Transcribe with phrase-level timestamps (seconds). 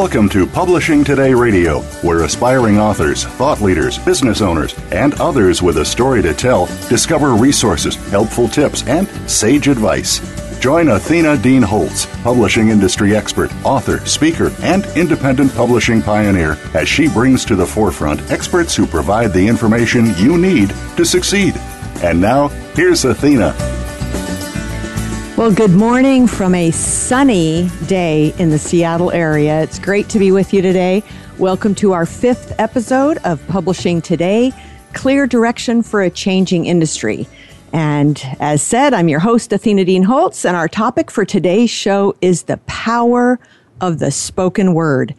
[0.00, 5.76] Welcome to Publishing Today Radio, where aspiring authors, thought leaders, business owners, and others with
[5.76, 10.18] a story to tell discover resources, helpful tips, and sage advice.
[10.58, 17.06] Join Athena Dean Holtz, publishing industry expert, author, speaker, and independent publishing pioneer, as she
[17.06, 21.54] brings to the forefront experts who provide the information you need to succeed.
[22.02, 23.54] And now, here's Athena.
[25.40, 29.62] Well, good morning from a sunny day in the Seattle area.
[29.62, 31.02] It's great to be with you today.
[31.38, 34.52] Welcome to our fifth episode of Publishing Today
[34.92, 37.26] Clear Direction for a Changing Industry.
[37.72, 42.14] And as said, I'm your host, Athena Dean Holtz, and our topic for today's show
[42.20, 43.40] is the power
[43.80, 45.14] of the spoken word.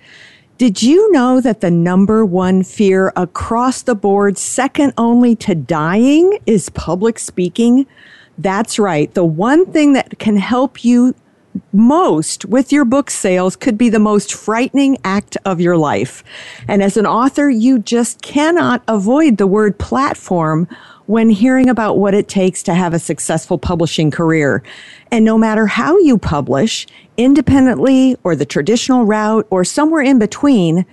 [0.59, 6.37] Did you know that the number one fear across the board, second only to dying,
[6.45, 7.87] is public speaking?
[8.41, 9.13] That's right.
[9.13, 11.13] The one thing that can help you
[11.73, 16.23] most with your book sales could be the most frightening act of your life.
[16.67, 20.67] And as an author, you just cannot avoid the word platform
[21.05, 24.63] when hearing about what it takes to have a successful publishing career.
[25.11, 30.85] And no matter how you publish, independently or the traditional route or somewhere in between,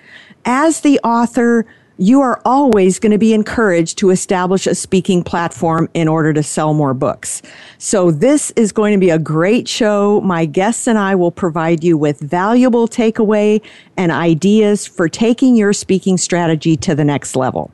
[0.44, 1.64] as the author,
[1.98, 6.42] you are always going to be encouraged to establish a speaking platform in order to
[6.44, 7.42] sell more books.
[7.78, 10.20] So this is going to be a great show.
[10.20, 13.60] My guests and I will provide you with valuable takeaway
[13.96, 17.72] and ideas for taking your speaking strategy to the next level.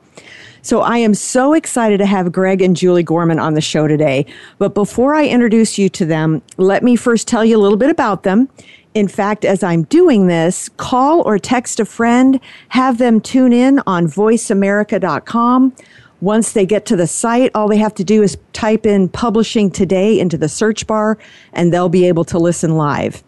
[0.63, 4.25] So I am so excited to have Greg and Julie Gorman on the show today.
[4.57, 7.91] But before I introduce you to them, let me first tell you a little bit
[7.91, 8.49] about them.
[8.95, 12.39] In fact, as I'm doing this, call or text a friend,
[12.69, 15.75] have them tune in on voiceamerica.com.
[16.21, 19.69] Once they get to the site, all they have to do is type in publishing
[19.69, 21.19] today into the search bar
[21.53, 23.25] and they'll be able to listen live.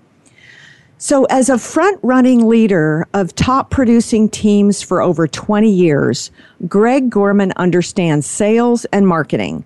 [0.99, 6.31] So, as a front running leader of top producing teams for over 20 years,
[6.69, 9.65] Greg Gorman understands sales and marketing.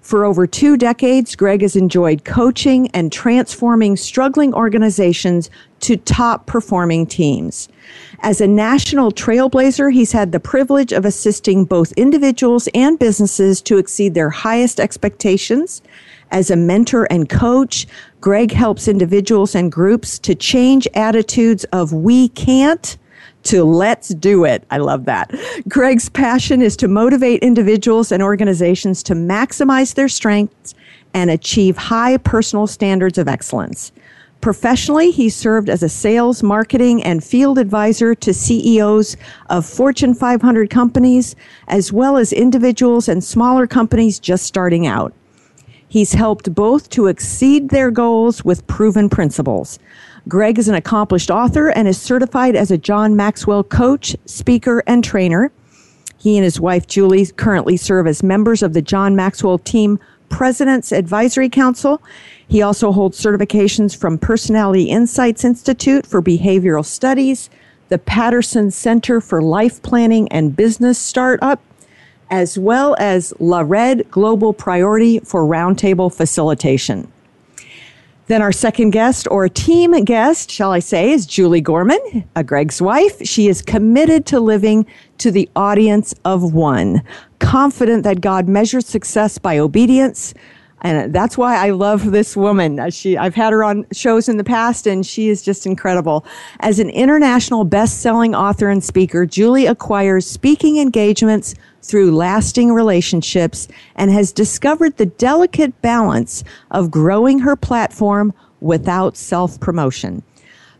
[0.00, 5.50] For over two decades, Greg has enjoyed coaching and transforming struggling organizations
[5.80, 7.68] to top performing teams.
[8.20, 13.78] As a national trailblazer, he's had the privilege of assisting both individuals and businesses to
[13.78, 15.82] exceed their highest expectations.
[16.30, 17.86] As a mentor and coach,
[18.20, 22.96] Greg helps individuals and groups to change attitudes of we can't
[23.44, 24.64] to let's do it.
[24.70, 25.34] I love that.
[25.68, 30.74] Greg's passion is to motivate individuals and organizations to maximize their strengths
[31.14, 33.92] and achieve high personal standards of excellence.
[34.40, 39.18] Professionally, he served as a sales, marketing, and field advisor to CEOs
[39.50, 41.36] of Fortune 500 companies,
[41.68, 45.12] as well as individuals and smaller companies just starting out.
[45.88, 49.78] He's helped both to exceed their goals with proven principles.
[50.30, 55.02] Greg is an accomplished author and is certified as a John Maxwell coach, speaker, and
[55.02, 55.50] trainer.
[56.18, 59.98] He and his wife Julie currently serve as members of the John Maxwell Team
[60.28, 62.00] President's Advisory Council.
[62.46, 67.50] He also holds certifications from Personality Insights Institute for Behavioral Studies,
[67.88, 71.60] the Patterson Center for Life Planning and Business Startup,
[72.30, 77.10] as well as La Red Global Priority for Roundtable Facilitation.
[78.30, 81.98] Then our second guest or team guest, shall I say, is Julie Gorman,
[82.36, 83.20] a Greg's wife.
[83.26, 84.86] She is committed to living
[85.18, 87.02] to the audience of one,
[87.40, 90.32] confident that God measures success by obedience.
[90.82, 92.80] And that's why I love this woman.
[92.80, 96.24] Uh, she, I've had her on shows in the past and she is just incredible.
[96.60, 104.10] As an international best-selling author and speaker, Julie acquires speaking engagements through lasting relationships and
[104.10, 110.22] has discovered the delicate balance of growing her platform without self promotion.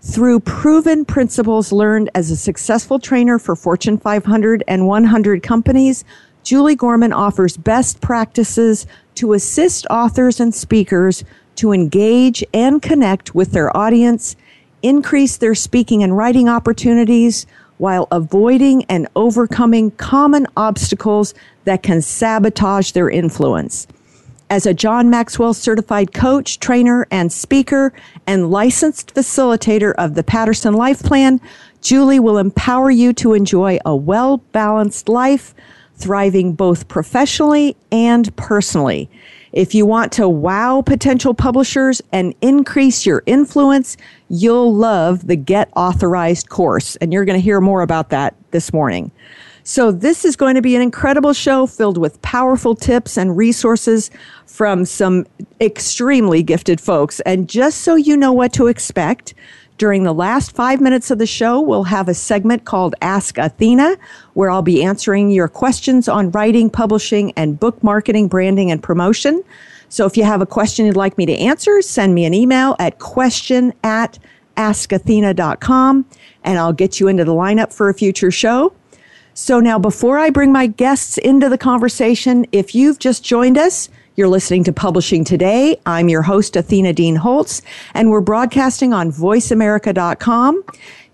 [0.03, 6.05] Through proven principles learned as a successful trainer for Fortune 500 and 100 companies,
[6.43, 8.87] Julie Gorman offers best practices
[9.21, 11.25] to assist authors and speakers
[11.55, 14.35] to engage and connect with their audience,
[14.83, 17.45] increase their speaking and writing opportunities,
[17.77, 21.35] while avoiding and overcoming common obstacles
[21.65, 23.87] that can sabotage their influence.
[24.49, 27.93] As a John Maxwell certified coach, trainer, and speaker,
[28.27, 31.43] and licensed facilitator of the Patterson Life Plan,
[31.83, 35.55] Julie will empower you to enjoy a well balanced life,
[36.01, 39.09] thriving both professionally and personally.
[39.53, 43.97] If you want to wow potential publishers and increase your influence,
[44.29, 46.97] you'll love the Get Authorized course.
[46.97, 49.11] And you're going to hear more about that this morning.
[49.63, 54.11] So, this is going to be an incredible show filled with powerful tips and resources
[54.47, 55.27] from some
[55.61, 57.21] extremely gifted folks.
[57.21, 59.35] And just so you know what to expect,
[59.81, 63.97] during the last five minutes of the show, we'll have a segment called Ask Athena,
[64.35, 69.43] where I'll be answering your questions on writing, publishing, and book marketing, branding, and promotion.
[69.89, 72.77] So if you have a question you'd like me to answer, send me an email
[72.79, 74.19] at question at
[74.59, 76.05] askathena.com
[76.45, 78.75] and I'll get you into the lineup for a future show.
[79.33, 83.89] So now, before I bring my guests into the conversation, if you've just joined us,
[84.21, 85.81] you're listening to Publishing Today.
[85.87, 87.63] I'm your host, Athena Dean Holtz,
[87.95, 90.63] and we're broadcasting on voiceamerica.com.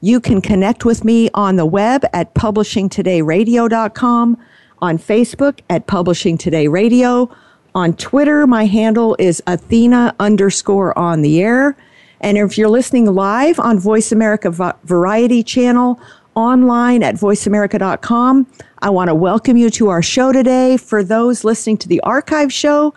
[0.00, 4.36] You can connect with me on the web at publishingtodayradio.com,
[4.82, 7.30] on Facebook at Publishing Today Radio.
[7.76, 11.76] On Twitter, my handle is Athena underscore on the air.
[12.20, 14.50] And if you're listening live on Voice America
[14.82, 16.00] Variety Channel
[16.34, 18.48] online at voiceamerica.com.
[18.82, 20.76] I want to welcome you to our show today.
[20.76, 22.92] For those listening to the archive show,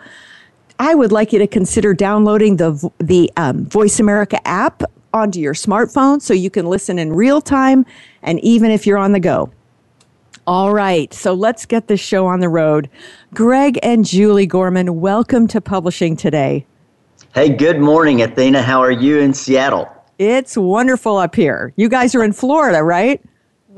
[0.78, 4.82] I would like you to consider downloading the, the um, Voice America app
[5.14, 7.86] onto your smartphone so you can listen in real time
[8.22, 9.50] and even if you're on the go.
[10.46, 12.90] All right, so let's get this show on the road.
[13.32, 16.66] Greg and Julie Gorman, welcome to Publishing Today.
[17.34, 18.60] Hey, good morning, Athena.
[18.60, 19.88] How are you in Seattle?
[20.18, 21.72] It's wonderful up here.
[21.76, 23.22] You guys are in Florida, right?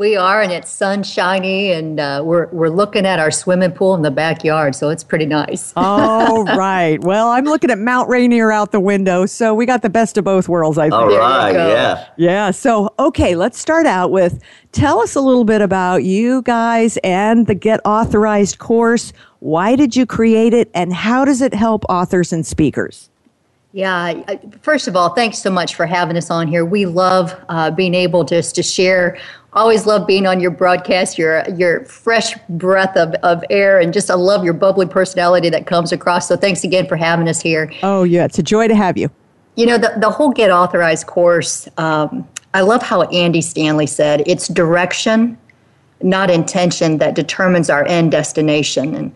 [0.02, 4.02] We are, and it's sunshiny, and uh, we're we're looking at our swimming pool in
[4.02, 5.72] the backyard, so it's pretty nice.
[5.76, 7.00] All right.
[7.04, 10.24] Well, I'm looking at Mount Rainier out the window, so we got the best of
[10.24, 10.76] both worlds.
[10.76, 10.94] I think.
[10.94, 11.52] All right.
[11.52, 12.08] Yeah.
[12.16, 12.50] Yeah.
[12.50, 17.46] So, okay, let's start out with tell us a little bit about you guys and
[17.46, 19.12] the Get Authorized course.
[19.38, 23.08] Why did you create it, and how does it help authors and speakers?
[23.72, 26.64] Yeah, first of all, thanks so much for having us on here.
[26.64, 29.18] We love uh, being able just to share.
[29.54, 34.10] Always love being on your broadcast your your fresh breath of, of air and just
[34.10, 36.28] i love your bubbly personality that comes across.
[36.28, 37.72] So thanks again for having us here.
[37.82, 39.10] Oh yeah it's a joy to have you.
[39.56, 44.22] You know the, the whole get authorized course um, i love how andy stanley said
[44.26, 45.36] it's direction
[46.02, 48.94] not intention that determines our end destination.
[48.94, 49.12] And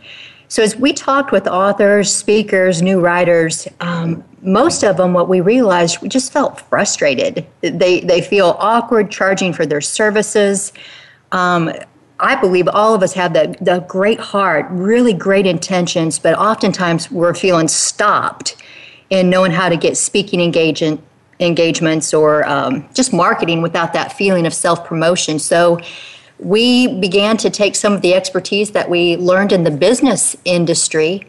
[0.49, 5.41] so as we talked with authors speakers new writers um, most of them, what we
[5.41, 7.45] realized, we just felt frustrated.
[7.61, 10.73] They they feel awkward charging for their services.
[11.33, 11.73] Um,
[12.21, 17.11] I believe all of us have that the great heart, really great intentions, but oftentimes
[17.11, 18.57] we're feeling stopped
[19.11, 21.03] in knowing how to get speaking engagement
[21.41, 25.41] engagements or um, just marketing without that feeling of self promotion.
[25.41, 25.81] So
[26.39, 31.27] we began to take some of the expertise that we learned in the business industry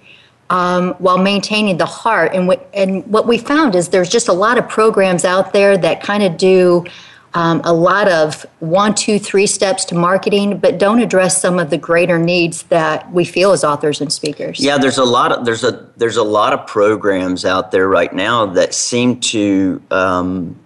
[0.49, 2.33] um, while maintaining the heart.
[2.33, 6.01] And and what we found is there's just a lot of programs out there that
[6.01, 6.85] kind of do
[7.33, 11.69] um, a lot of one, two, three steps to marketing, but don't address some of
[11.69, 14.59] the greater needs that we feel as authors and speakers.
[14.59, 18.13] Yeah, there's a lot of there's a there's a lot of programs out there right
[18.13, 20.57] now that seem to um,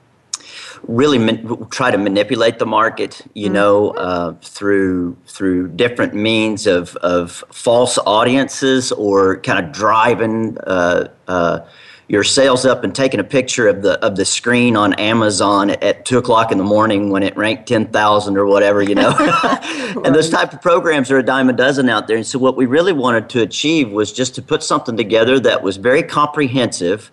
[0.88, 3.54] really man- try to manipulate the market, you mm-hmm.
[3.54, 11.08] know, uh, through through different means of of false audiences or kind of driving uh,
[11.28, 11.60] uh,
[12.08, 15.82] your sales up and taking a picture of the of the screen on Amazon at,
[15.84, 19.12] at two o'clock in the morning when it ranked ten thousand or whatever, you know.
[19.12, 19.88] right.
[20.06, 22.18] And those type of programs are a dime a dozen out there.
[22.18, 25.64] And so, what we really wanted to achieve was just to put something together that
[25.64, 27.12] was very comprehensive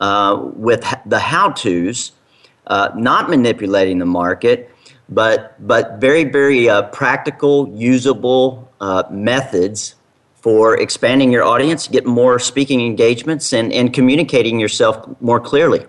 [0.00, 2.12] uh, with the how tos
[2.66, 4.70] uh, not manipulating the market,
[5.08, 9.94] but but very very uh, practical, usable uh, methods
[10.34, 15.84] for expanding your audience, get more speaking engagements, and and communicating yourself more clearly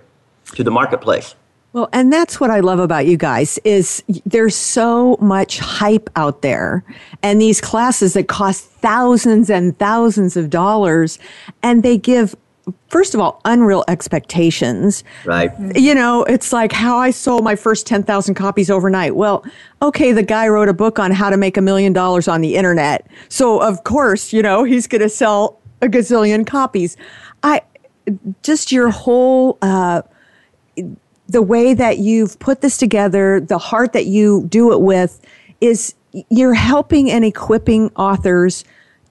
[0.56, 1.36] to the marketplace.
[1.74, 6.44] Well, and that's what I love about you guys is there's so much hype out
[6.44, 6.84] there
[7.24, 11.18] and these classes that cost thousands and thousands of dollars
[11.63, 12.36] and they give
[12.89, 15.03] first of all, unreal expectations.
[15.25, 15.51] Right.
[15.75, 19.15] You know, it's like how I sold my first 10,000 copies overnight.
[19.15, 19.46] Well,
[19.82, 22.55] okay, the guy wrote a book on how to make a million dollars on the
[22.55, 23.08] internet.
[23.29, 26.96] So, of course, you know, he's going to sell a gazillion copies.
[27.41, 27.62] I
[28.41, 30.03] just your whole, uh,
[31.27, 35.20] the way that you've put this together, the heart that you do it with,
[35.62, 35.96] is
[36.29, 38.63] you're helping and equipping authors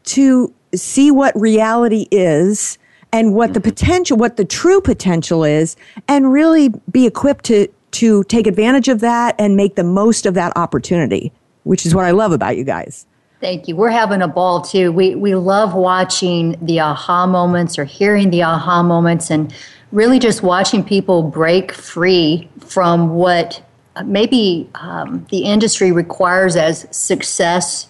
[0.05, 2.79] to see what reality is
[3.13, 3.69] and what the mm-hmm.
[3.69, 5.77] potential, what the true potential is,
[6.09, 10.35] and really be equipped to to take advantage of that and make the most of
[10.35, 11.31] that opportunity,
[11.65, 13.07] which is what I love about you guys.
[13.41, 13.77] Thank you.
[13.77, 14.93] We're having a ball too.
[14.93, 19.55] We we love watching the aha moments or hearing the aha moments and
[19.91, 23.63] really just watching people break free from what
[24.05, 27.89] maybe um, the industry requires as success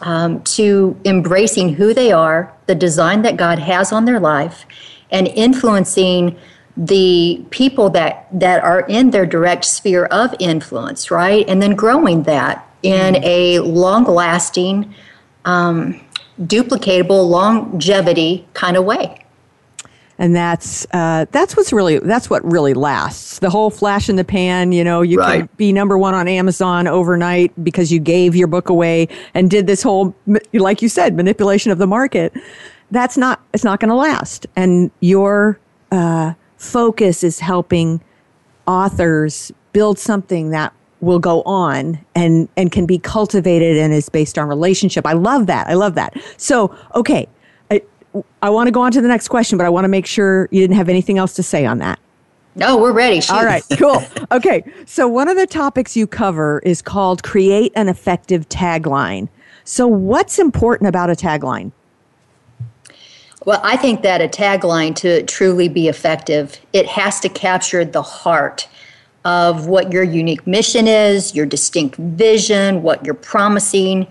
[0.00, 4.66] um, to embracing who they are, the design that God has on their life,
[5.10, 6.36] and influencing
[6.76, 11.46] the people that that are in their direct sphere of influence, right?
[11.48, 13.24] And then growing that in mm-hmm.
[13.24, 14.94] a long-lasting,
[15.44, 16.00] um,
[16.40, 19.20] duplicatable, longevity kind of way
[20.20, 23.38] and that's uh, that's what's really that's what really lasts.
[23.38, 25.38] The whole flash in the pan, you know, you right.
[25.38, 29.66] can be number one on Amazon overnight because you gave your book away and did
[29.66, 30.14] this whole,
[30.52, 32.34] like you said, manipulation of the market.
[32.90, 35.58] That's not it's not going to last, and your
[35.90, 38.02] uh, focus is helping
[38.66, 44.38] authors build something that will go on and and can be cultivated and is based
[44.38, 45.06] on relationship.
[45.06, 45.66] I love that.
[45.66, 46.14] I love that.
[46.36, 47.26] So, okay,
[48.42, 50.48] I want to go on to the next question, but I want to make sure
[50.50, 51.98] you didn't have anything else to say on that.
[52.56, 53.20] No, we're ready.
[53.20, 53.34] Shoot.
[53.34, 54.02] All right, cool.
[54.32, 59.28] Okay, so one of the topics you cover is called create an effective tagline.
[59.64, 61.72] So, what's important about a tagline?
[63.44, 68.02] Well, I think that a tagline to truly be effective, it has to capture the
[68.02, 68.68] heart
[69.24, 74.06] of what your unique mission is, your distinct vision, what you're promising,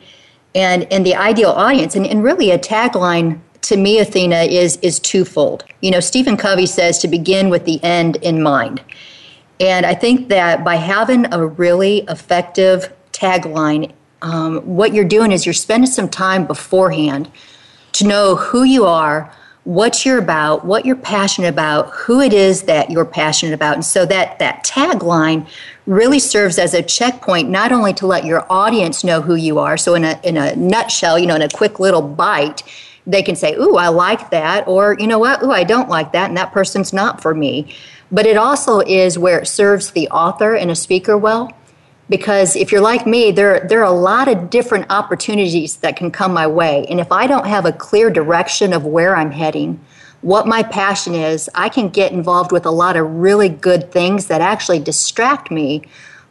[0.53, 1.95] and, and the ideal audience.
[1.95, 5.63] And, and really, a tagline to me, Athena, is is twofold.
[5.81, 8.81] You know, Stephen Covey says to begin with the end in mind.
[9.59, 15.45] And I think that by having a really effective tagline, um, what you're doing is
[15.45, 17.29] you're spending some time beforehand
[17.93, 19.31] to know who you are,
[19.65, 23.75] what you're about, what you're passionate about, who it is that you're passionate about.
[23.75, 25.47] And so that, that tagline
[25.85, 29.75] really serves as a checkpoint, not only to let your audience know who you are.
[29.75, 32.63] So in a, in a nutshell, you know, in a quick little bite,
[33.07, 36.11] they can say, Ooh, I like that, or you know what, Ooh, I don't like
[36.13, 37.75] that, and that person's not for me.
[38.11, 41.51] But it also is where it serves the author and a speaker well.
[42.09, 46.09] Because if you're like me, there, there are a lot of different opportunities that can
[46.09, 46.87] come my way.
[46.89, 49.79] And if I don't have a clear direction of where I'm heading,
[50.21, 54.25] what my passion is, I can get involved with a lot of really good things
[54.25, 55.83] that actually distract me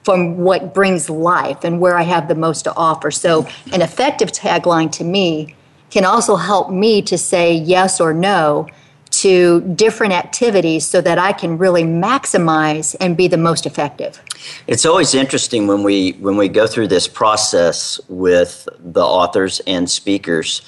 [0.02, 3.10] from what brings life and where I have the most to offer.
[3.10, 5.54] So, an effective tagline to me
[5.90, 8.68] can also help me to say yes or no
[9.10, 14.22] to different activities so that I can really maximize and be the most effective.
[14.66, 19.90] It's always interesting when we when we go through this process with the authors and
[19.90, 20.62] speakers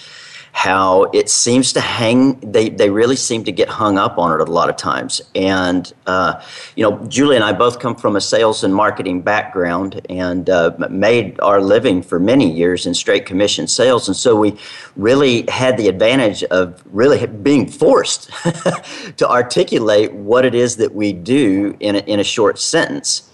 [0.52, 4.47] how it seems to hang they, they really seem to get hung up on it
[4.47, 5.21] a lot of times.
[5.35, 6.42] And uh,
[6.76, 10.73] you know julie and i both come from a sales and marketing background and uh,
[10.90, 14.09] made our living for many years in straight commission sales.
[14.09, 14.59] And so we
[14.97, 18.30] really had the advantage of really being forced
[19.16, 23.29] to articulate what it is that we do in a, in a short sentence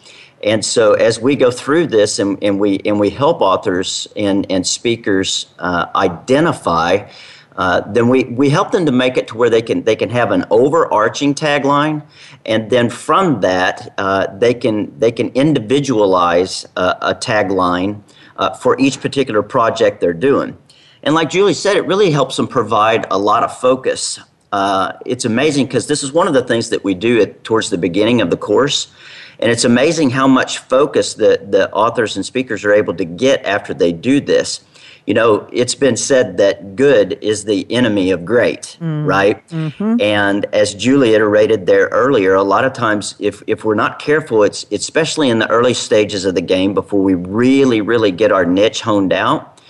[0.46, 4.46] and so as we go through this and, and we and we help authors and,
[4.48, 7.10] and speakers uh, identify,
[7.56, 10.08] uh, then we, we help them to make it to where they can they can
[10.08, 12.00] have an overarching tagline,
[12.44, 18.00] and then from that uh, they can they can individualize a, tagline
[18.36, 20.56] uh, for each particular project they're doing.
[21.02, 24.20] And like Julie said, it really helps them provide a lot of focus.
[24.52, 27.70] Uh, it's amazing because this is one of the things that we do at, towards
[27.70, 28.92] the beginning of the course
[29.38, 33.44] and it's amazing how much focus the, the authors and speakers are able to get
[33.44, 34.64] after they do this.
[35.06, 39.06] You know, it's been said that good is the enemy of great, mm.
[39.06, 39.46] right?
[39.50, 40.00] Mm-hmm.
[40.00, 44.42] And as Julie iterated there earlier, a lot of times if, if we're not careful,
[44.42, 48.44] it's especially in the early stages of the game before we really, really get our
[48.44, 49.60] niche honed out.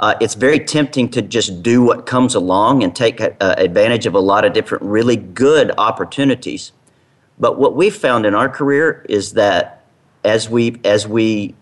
[0.00, 4.14] Uh, it's very tempting to just do what comes along and take uh, advantage of
[4.14, 6.72] a lot of different really good opportunities.
[7.40, 9.84] But what we've found in our career is that
[10.22, 11.54] as we as we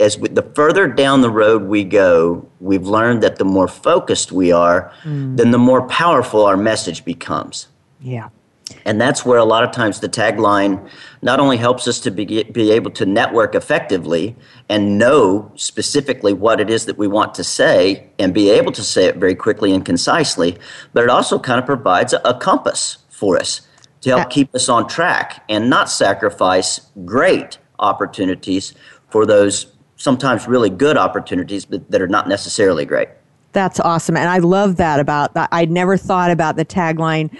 [0.00, 4.32] as we, the further down the road we go, we've learned that the more focused
[4.32, 5.36] we are, mm.
[5.36, 7.68] then the more powerful our message becomes.
[8.00, 8.28] Yeah.
[8.84, 10.88] And that's where a lot of times the tagline
[11.22, 14.34] not only helps us to be, be able to network effectively
[14.68, 18.82] and know specifically what it is that we want to say and be able to
[18.82, 20.58] say it very quickly and concisely,
[20.92, 23.60] but it also kind of provides a, a compass for us
[24.02, 28.74] to help uh, keep us on track and not sacrifice great opportunities
[29.10, 33.08] for those sometimes really good opportunities but that are not necessarily great.
[33.52, 34.18] That's awesome.
[34.18, 35.48] And I love that about that.
[35.50, 37.34] I'd never thought about the tagline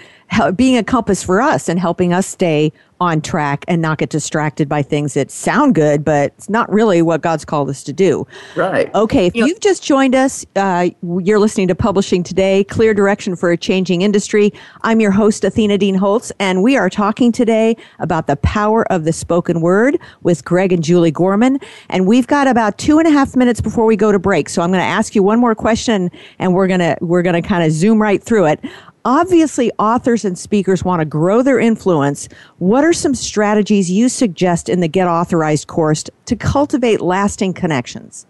[0.55, 4.67] being a compass for us and helping us stay on track and not get distracted
[4.67, 8.25] by things that sound good, but it's not really what God's called us to do.
[8.55, 8.93] Right.
[8.95, 9.27] Okay.
[9.27, 10.89] If you have just joined us, uh,
[11.21, 14.51] you're listening to Publishing Today, Clear Direction for a Changing Industry.
[14.81, 19.03] I'm your host, Athena Dean Holtz, and we are talking today about the power of
[19.03, 21.59] the spoken word with Greg and Julie Gorman.
[21.89, 24.49] And we've got about two and a half minutes before we go to break.
[24.49, 27.41] So I'm going to ask you one more question and we're going to, we're going
[27.41, 28.59] to kind of zoom right through it.
[29.07, 32.27] Obviously, authors and speakers want to grow their influence.
[32.57, 38.25] What are some strategies you suggest in the Get Authorized course to cultivate lasting connections?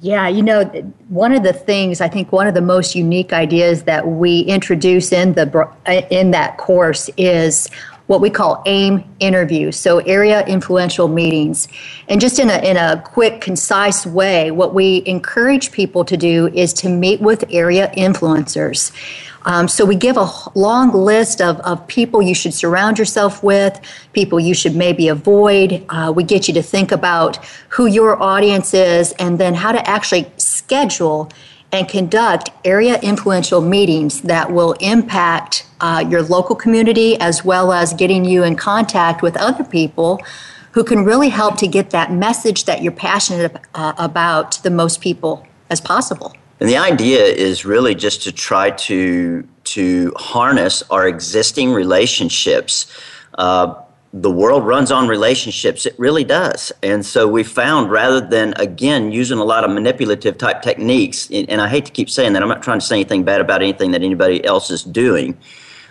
[0.00, 0.64] Yeah, you know,
[1.08, 5.12] one of the things I think one of the most unique ideas that we introduce
[5.12, 7.70] in the uh, in that course is
[8.06, 11.68] what we call AIM interviews, so area influential meetings.
[12.08, 16.48] And just in a, in a quick, concise way, what we encourage people to do
[16.48, 18.92] is to meet with area influencers.
[19.46, 23.80] Um, so we give a long list of, of people you should surround yourself with,
[24.12, 25.84] people you should maybe avoid.
[25.88, 29.88] Uh, we get you to think about who your audience is and then how to
[29.88, 31.30] actually schedule
[31.72, 37.92] and conduct area influential meetings that will impact uh, your local community as well as
[37.94, 40.20] getting you in contact with other people
[40.72, 44.70] who can really help to get that message that you're passionate uh, about to the
[44.70, 46.34] most people as possible.
[46.60, 52.86] And the idea is really just to try to to harness our existing relationships.
[53.36, 53.74] Uh,
[54.12, 55.84] the world runs on relationships.
[55.84, 56.72] It really does.
[56.82, 61.60] And so we found rather than, again, using a lot of manipulative type techniques, and
[61.60, 63.90] I hate to keep saying that, I'm not trying to say anything bad about anything
[63.90, 65.36] that anybody else is doing.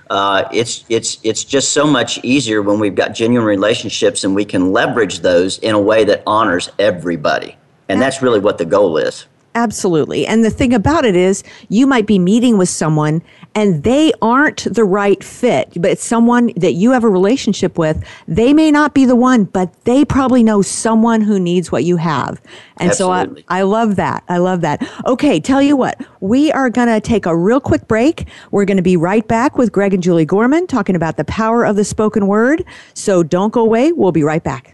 [0.10, 4.46] Uh, it's, it's, it's just so much easier when we've got genuine relationships and we
[4.46, 7.58] can leverage those in a way that honors everybody.
[7.90, 9.26] And that's really what the goal is.
[9.56, 10.28] Absolutely.
[10.28, 13.22] And the thing about it is, you might be meeting with someone
[13.56, 18.04] and they aren't the right fit, but it's someone that you have a relationship with.
[18.28, 21.96] They may not be the one, but they probably know someone who needs what you
[21.96, 22.42] have.
[22.78, 23.44] And Absolutely.
[23.44, 24.26] so I, I love that.
[24.28, 24.86] I love that.
[25.06, 28.28] Okay, tell you what, we are going to take a real quick break.
[28.52, 31.66] We're going to be right back with Greg and Julie Gorman talking about the power
[31.66, 32.66] of the spoken word.
[32.94, 33.94] So don't go away.
[33.94, 34.74] We'll be right back.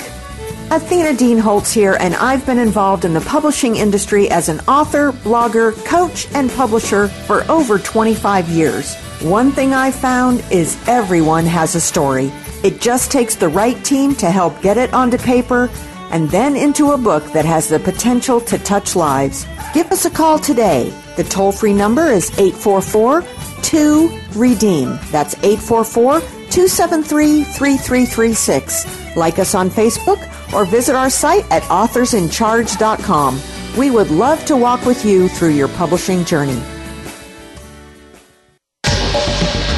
[0.69, 5.13] Athena Dean Holtz here, and I've been involved in the publishing industry as an author,
[5.13, 8.97] blogger, coach, and publisher for over 25 years.
[9.23, 12.33] One thing I've found is everyone has a story.
[12.65, 15.71] It just takes the right team to help get it onto paper
[16.11, 19.47] and then into a book that has the potential to touch lives.
[19.73, 20.93] Give us a call today.
[21.17, 23.25] The toll free number is 844
[23.63, 24.99] 2 Redeem.
[25.11, 29.17] That's 844 273 3336.
[29.17, 30.21] Like us on Facebook
[30.53, 33.41] or visit our site at authorsincharge.com.
[33.77, 36.63] We would love to walk with you through your publishing journey.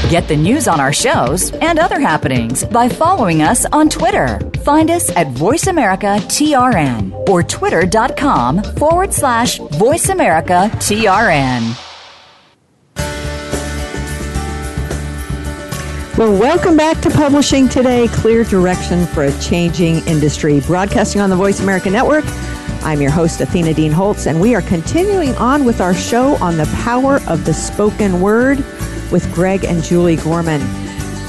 [0.09, 4.41] Get the news on our shows and other happenings by following us on Twitter.
[4.65, 11.77] Find us at VoiceAmericaTRN or twitter.com forward slash VoiceAmericaTRN.
[16.17, 20.61] Well, welcome back to Publishing Today Clear Direction for a Changing Industry.
[20.61, 22.25] Broadcasting on the Voice America Network.
[22.83, 26.57] I'm your host, Athena Dean Holtz, and we are continuing on with our show on
[26.57, 28.65] the power of the spoken word
[29.11, 30.61] with Greg and Julie Gorman.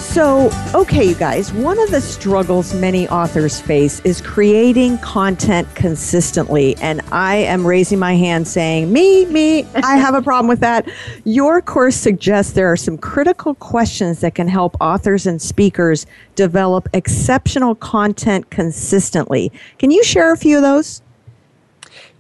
[0.10, 6.76] So, okay, you guys, one of the struggles many authors face is creating content consistently.
[6.78, 10.90] And I am raising my hand saying, Me, me, I have a problem with that.
[11.26, 16.90] Your course suggests there are some critical questions that can help authors and speakers develop
[16.92, 19.52] exceptional content consistently.
[19.78, 21.04] Can you share a few of those?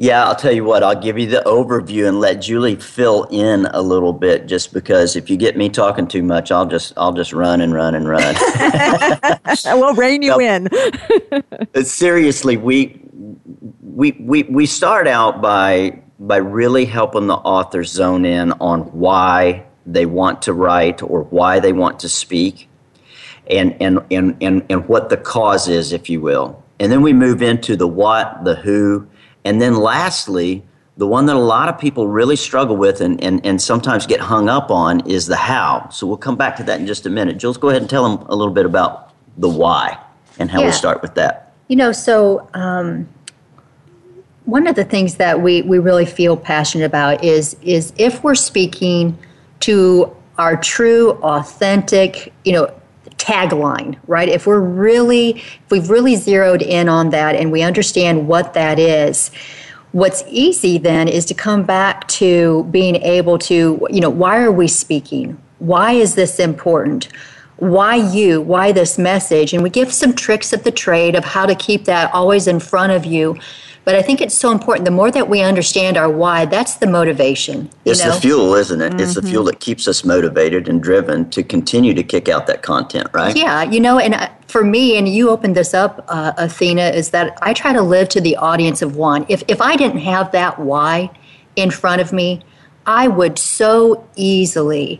[0.01, 3.65] Yeah, I'll tell you what, I'll give you the overview and let Julie fill in
[3.65, 7.11] a little bit just because if you get me talking too much, I'll just I'll
[7.11, 8.33] just run and run and run.
[9.65, 10.69] we'll rein you in.
[11.83, 13.01] seriously, we
[13.81, 19.65] we we we start out by by really helping the author zone in on why
[19.85, 22.69] they want to write or why they want to speak
[23.47, 26.63] and and and and, and what the cause is, if you will.
[26.79, 29.05] And then we move into the what, the who,
[29.45, 30.63] and then lastly,
[30.97, 34.19] the one that a lot of people really struggle with and, and, and sometimes get
[34.19, 35.87] hung up on is the how.
[35.89, 37.37] So we'll come back to that in just a minute.
[37.37, 39.97] Jules, go ahead and tell them a little bit about the why
[40.39, 40.65] and how yeah.
[40.67, 41.53] we start with that.
[41.69, 43.07] You know, so um,
[44.43, 48.35] one of the things that we, we really feel passionate about is is if we're
[48.35, 49.17] speaking
[49.61, 52.73] to our true, authentic, you know,
[53.19, 54.29] tagline, right?
[54.29, 58.79] If we're really, if we've really zeroed in on that and we understand what that
[58.79, 59.29] is,
[59.91, 64.51] what's easy then is to come back to being able to, you know, why are
[64.51, 65.39] we speaking?
[65.59, 67.09] Why is this important?
[67.57, 68.41] Why you?
[68.41, 69.53] Why this message?
[69.53, 72.59] And we give some tricks of the trade of how to keep that always in
[72.59, 73.37] front of you
[73.85, 74.85] but I think it's so important.
[74.85, 77.69] The more that we understand our why, that's the motivation.
[77.85, 78.13] It's know?
[78.13, 78.91] the fuel, isn't it?
[78.91, 78.99] Mm-hmm.
[78.99, 79.51] It's the fuel mm-hmm.
[79.51, 83.35] that keeps us motivated and driven to continue to kick out that content, right?
[83.35, 87.11] Yeah, you know, and uh, for me, and you opened this up, uh, Athena, is
[87.11, 89.25] that I try to live to the audience of one.
[89.29, 91.11] If if I didn't have that why
[91.55, 92.41] in front of me,
[92.85, 94.99] I would so easily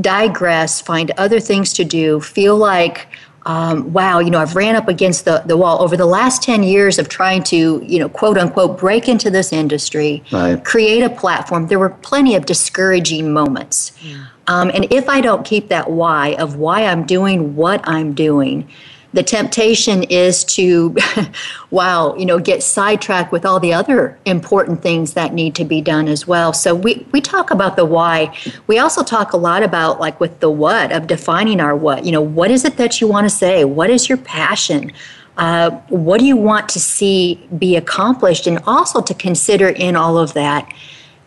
[0.00, 3.08] digress, find other things to do, feel like
[3.46, 6.62] um, wow, you know, I've ran up against the, the wall over the last 10
[6.62, 10.62] years of trying to, you know, quote unquote, break into this industry, right.
[10.64, 11.68] create a platform.
[11.68, 13.92] There were plenty of discouraging moments.
[14.02, 14.26] Yeah.
[14.46, 18.68] Um, and if I don't keep that why of why I'm doing what I'm doing,
[19.12, 20.96] the temptation is to
[21.70, 25.80] wow you know get sidetracked with all the other important things that need to be
[25.80, 26.52] done as well.
[26.52, 28.36] So we we talk about the why.
[28.66, 32.04] We also talk a lot about like with the what of defining our what.
[32.04, 33.64] You know what is it that you want to say?
[33.64, 34.92] What is your passion?
[35.36, 38.46] Uh, what do you want to see be accomplished?
[38.46, 40.72] And also to consider in all of that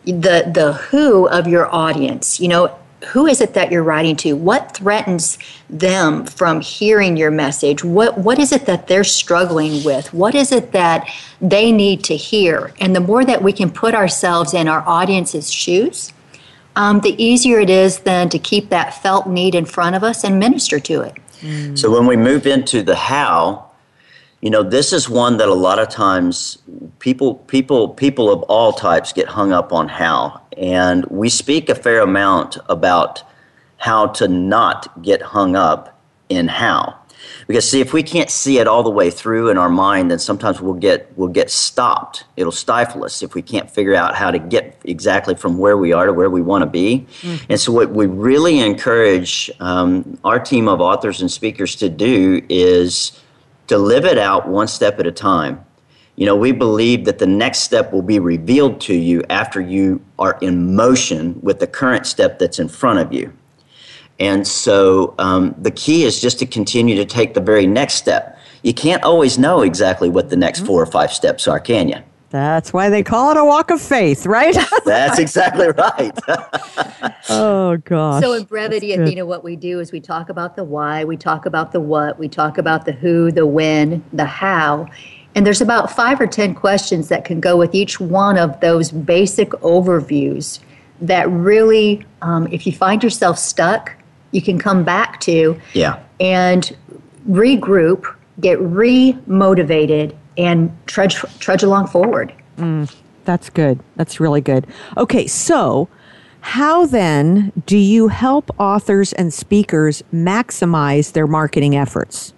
[0.05, 2.39] the the who of your audience.
[2.39, 4.33] You know who is it that you're writing to?
[4.33, 5.37] What threatens
[5.69, 7.83] them from hearing your message?
[7.83, 10.13] What what is it that they're struggling with?
[10.13, 11.09] What is it that
[11.41, 12.73] they need to hear?
[12.79, 16.13] And the more that we can put ourselves in our audience's shoes,
[16.75, 20.23] um, the easier it is then to keep that felt need in front of us
[20.23, 21.15] and minister to it.
[21.41, 21.77] Mm.
[21.77, 23.69] So when we move into the how,
[24.43, 26.57] you know, this is one that a lot of times
[26.99, 30.41] people people people of all types get hung up on how.
[30.57, 33.23] And we speak a fair amount about
[33.77, 36.99] how to not get hung up in how.
[37.47, 40.19] Because see, if we can't see it all the way through in our mind, then
[40.19, 42.25] sometimes we'll get we'll get stopped.
[42.35, 45.93] It'll stifle us if we can't figure out how to get exactly from where we
[45.93, 47.07] are to where we want to be.
[47.21, 47.45] Mm-hmm.
[47.47, 52.45] And so, what we really encourage um, our team of authors and speakers to do
[52.49, 53.17] is
[53.67, 55.63] to live it out one step at a time.
[56.15, 59.99] You know, we believe that the next step will be revealed to you after you
[60.19, 63.33] are in motion with the current step that's in front of you.
[64.19, 68.37] And so um, the key is just to continue to take the very next step.
[68.61, 71.97] You can't always know exactly what the next four or five steps are, can you?
[72.33, 74.57] That's why they call it a walk of faith, right?
[74.85, 76.17] That's exactly right.
[77.29, 78.23] oh gosh.
[78.23, 81.45] So in brevity, Athena, what we do is we talk about the why, we talk
[81.45, 84.87] about the what, we talk about the who, the when, the how.
[85.35, 88.89] And there's about five or ten questions that can go with each one of those
[88.89, 90.59] basic overviews
[91.01, 93.95] that really, um, if you find yourself stuck,
[94.31, 96.01] you can come back to yeah.
[96.19, 96.75] and
[97.29, 102.33] regroup, get re motivated, and trudge trudge along forward.
[102.57, 102.93] Mm,
[103.25, 103.79] that's good.
[103.95, 104.67] That's really good.
[104.97, 105.89] Okay, so
[106.41, 112.33] how then do you help authors and speakers maximize their marketing efforts?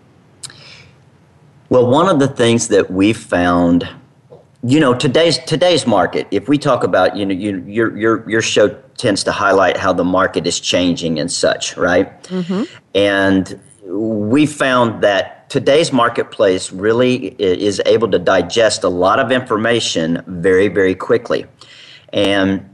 [1.70, 3.90] Well, one of the things that we found,
[4.64, 6.28] you know, today's today's market.
[6.30, 9.92] If we talk about, you know, you, your your your show tends to highlight how
[9.92, 12.24] the market is changing and such, right?
[12.26, 12.64] Mm-hmm.
[12.94, 13.60] And
[13.96, 20.68] we found that today's marketplace really is able to digest a lot of information very,
[20.68, 21.46] very quickly.
[22.12, 22.70] And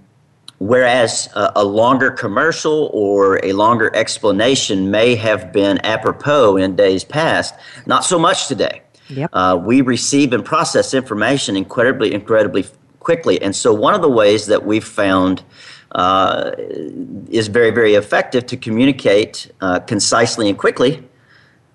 [0.59, 7.03] whereas a, a, longer commercial or a longer explanation may have been apropos in days
[7.03, 7.55] past,
[7.85, 8.81] not so much today.
[9.09, 9.29] Yep.
[9.33, 12.65] Uh, we receive and process information incredibly, incredibly
[12.99, 13.41] quickly.
[13.41, 15.43] And so, one of the ways that we've found
[15.91, 16.51] uh,
[17.29, 21.03] is very, very effective to communicate uh, concisely and quickly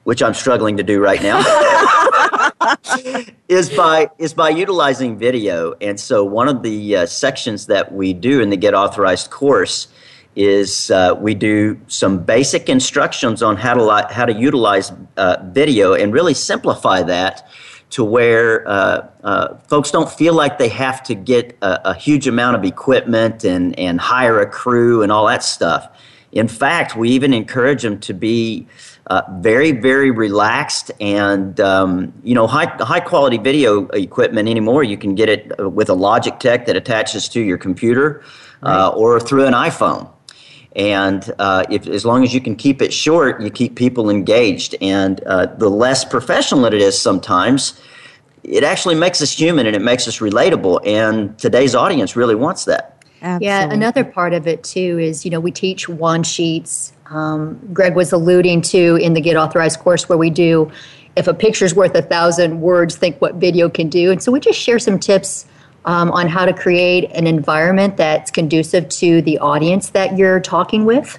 [0.07, 1.41] which I'm struggling to do right now.
[3.49, 5.75] is by is by utilizing video.
[5.81, 9.89] And so one of the uh, sections that we do in the Get Authorized course
[10.37, 15.39] is uh, we do some basic instructions on how to li- how to utilize uh,
[15.47, 17.49] video and really simplify that
[17.91, 22.29] to where uh, uh, folks don't feel like they have to get a, a, huge
[22.29, 25.89] amount of equipment and, and hire a crew and all that stuff.
[26.33, 28.67] In fact, we even encourage them to be
[29.09, 34.83] uh, very, very relaxed and um, you know high high quality video equipment anymore.
[34.83, 38.23] You can get it uh, with a Logitech that attaches to your computer
[38.63, 38.89] uh, right.
[38.89, 40.11] or through an iPhone.
[40.75, 44.75] And uh, if, as long as you can keep it short, you keep people engaged.
[44.83, 47.81] And uh, the less professional it is sometimes,
[48.43, 50.87] it actually makes us human and it makes us relatable.
[50.87, 53.03] And today's audience really wants that.
[53.23, 53.47] Absolutely.
[53.47, 56.93] Yeah, another part of it too is, you know, we teach one sheets.
[57.11, 60.71] Um, Greg was alluding to in the Get Authorized course where we do,
[61.17, 64.11] if a picture's worth a thousand words, think what video can do.
[64.11, 65.47] And so we just share some tips
[65.87, 70.85] um, on how to create an environment that's conducive to the audience that you're talking
[70.85, 71.19] with.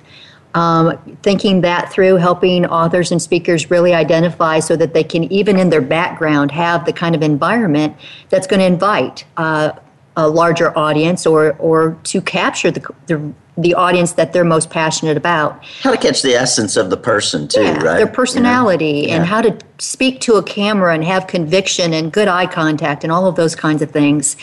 [0.54, 5.60] Um, thinking that through, helping authors and speakers really identify so that they can, even
[5.60, 7.96] in their background, have the kind of environment
[8.30, 9.74] that's going to invite uh,
[10.16, 15.18] a larger audience or, or to capture the, the the audience that they're most passionate
[15.18, 15.64] about.
[15.82, 17.98] How to catch the essence of the person too, yeah, right?
[17.98, 19.16] Their personality you know?
[19.16, 23.12] and how to speak to a camera and have conviction and good eye contact and
[23.12, 24.38] all of those kinds of things.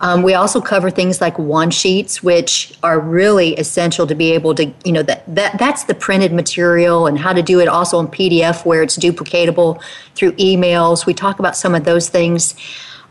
[0.00, 4.54] Um, we also cover things like one sheets, which are really essential to be able
[4.56, 8.00] to, you know, that, that that's the printed material and how to do it also
[8.00, 9.80] in PDF where it's duplicatable
[10.14, 11.06] through emails.
[11.06, 12.54] We talk about some of those things.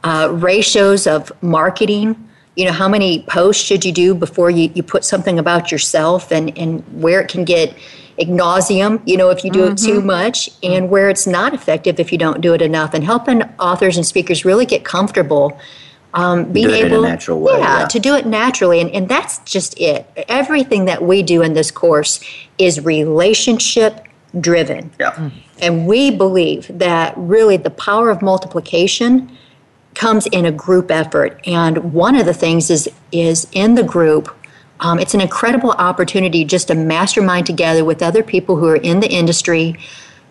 [0.04, 4.84] Uh, ratios of marketing you know how many posts should you do before you, you
[4.84, 7.76] put something about yourself and, and where it can get
[8.20, 9.74] ignosium you know if you do mm-hmm.
[9.74, 10.08] it too mm-hmm.
[10.08, 13.98] much and where it's not effective if you don't do it enough and helping authors
[13.98, 15.60] and speakers really get comfortable
[16.16, 19.80] um, being able natural way, yeah, yeah, to do it naturally and, and that's just
[19.80, 22.24] it everything that we do in this course
[22.60, 24.06] is relationship
[24.40, 25.32] driven yeah.
[25.60, 29.36] and we believe that really the power of multiplication
[29.96, 31.40] comes in a group effort.
[31.46, 34.36] And one of the things is is in the group.
[34.80, 39.00] Um, it's an incredible opportunity just to mastermind together with other people who are in
[39.00, 39.78] the industry,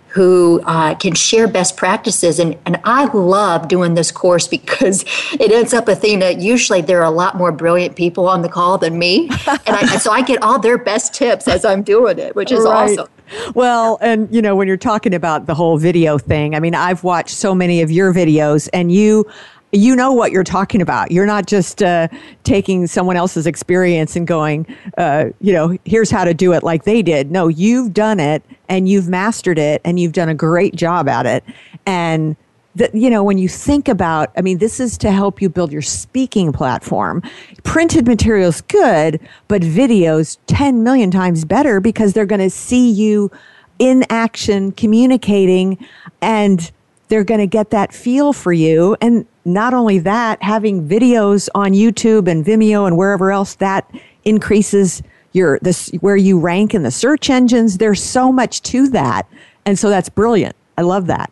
[0.08, 2.38] who uh, can share best practices.
[2.38, 7.06] And, and I love doing this course because it ends up, Athena, usually there are
[7.06, 9.28] a lot more brilliant people on the call than me.
[9.48, 12.60] And I, so I get all their best tips as I'm doing it, which is
[12.64, 12.98] right.
[12.98, 13.08] awesome.
[13.54, 17.04] Well, and you know, when you're talking about the whole video thing, I mean, I've
[17.04, 19.26] watched so many of your videos and you
[19.72, 21.10] you know what you're talking about.
[21.10, 22.08] You're not just uh,
[22.44, 24.66] taking someone else's experience and going,
[24.98, 27.30] uh, you know, here's how to do it like they did.
[27.30, 31.24] No, you've done it and you've mastered it and you've done a great job at
[31.24, 31.42] it.
[31.86, 32.36] And
[32.74, 35.72] that you know when you think about i mean this is to help you build
[35.72, 37.22] your speaking platform
[37.64, 43.30] printed materials good but videos 10 million times better because they're going to see you
[43.78, 45.76] in action communicating
[46.20, 46.72] and
[47.08, 51.72] they're going to get that feel for you and not only that, having videos on
[51.72, 53.90] YouTube and Vimeo and wherever else that
[54.24, 57.78] increases your this where you rank in the search engines.
[57.78, 59.26] There's so much to that,
[59.64, 60.54] and so that's brilliant.
[60.76, 61.30] I love that.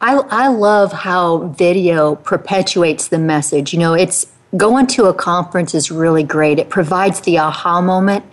[0.00, 3.72] I I love how video perpetuates the message.
[3.72, 6.58] You know, it's going to a conference is really great.
[6.58, 8.24] It provides the aha moment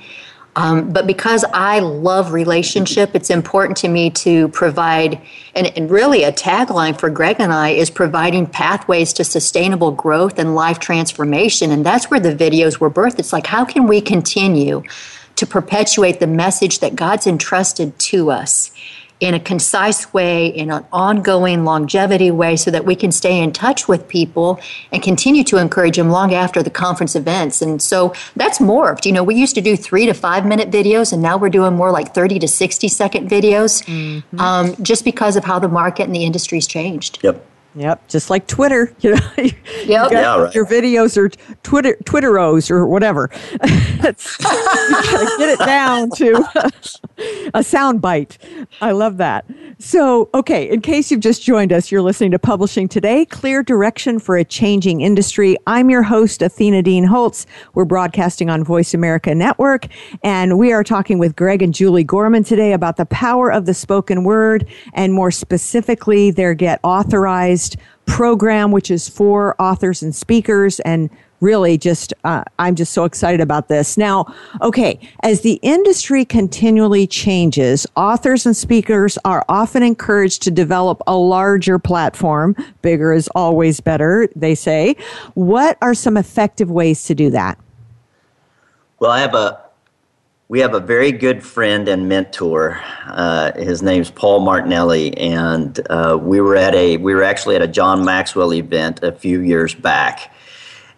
[0.58, 5.21] um, but because I love relationship, it's important to me to provide,
[5.54, 10.39] and, and, really a tagline for Greg and I is providing pathways to sustainable growth
[10.39, 11.71] and life transformation.
[11.71, 13.19] And that's where the videos were birthed.
[13.19, 14.84] It's like, how can we continue
[15.36, 18.71] to perpetuate the message that God's entrusted to us?
[19.19, 23.51] In a concise way, in an ongoing longevity way, so that we can stay in
[23.51, 24.60] touch with people
[24.91, 27.62] and continue to encourage them long after the conference events.
[27.62, 29.06] And so that's morphed.
[29.06, 31.75] You know, we used to do three to five minute videos, and now we're doing
[31.75, 34.39] more like 30 to 60 second videos mm-hmm.
[34.39, 37.19] um, just because of how the market and the industry's changed.
[37.23, 37.45] Yep.
[37.75, 38.93] Yep, just like Twitter.
[39.05, 40.11] You know, yep.
[40.11, 40.55] yeah, right.
[40.55, 41.29] your videos are
[41.61, 43.29] Twitter Twitteros or whatever.
[43.51, 48.39] you gotta get it down to a sound bite.
[48.81, 49.45] I love that.
[49.77, 54.17] So, okay, in case you've just joined us, you're listening to Publishing Today, Clear Direction
[54.19, 55.55] for a Changing Industry.
[55.67, 57.45] I'm your host, Athena Dean Holtz.
[57.73, 59.88] We're broadcasting on Voice America Network,
[60.23, 63.73] and we are talking with Greg and Julie Gorman today about the power of the
[63.73, 67.64] spoken word, and more specifically, their Get Authorized
[68.06, 70.80] program, which is for authors and speakers.
[70.82, 71.10] And
[71.41, 73.97] really just uh, i'm just so excited about this.
[73.97, 74.25] Now
[74.62, 81.15] okay as the industry continually changes authors and speakers are often encouraged to develop a
[81.15, 82.56] larger platform.
[82.82, 84.95] Bigger is always better they say.
[85.34, 87.60] What are some effective ways to do that?
[88.99, 89.64] Well i have a
[90.47, 92.79] we have a very good friend and mentor.
[93.08, 97.62] Uh, his name's Paul Martinelli, and uh, we were at a we were actually at
[97.62, 100.34] a John Maxwell event a few years back,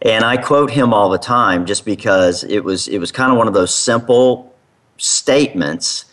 [0.01, 3.37] and I quote him all the time just because it was it was kind of
[3.37, 4.53] one of those simple
[4.97, 6.05] statements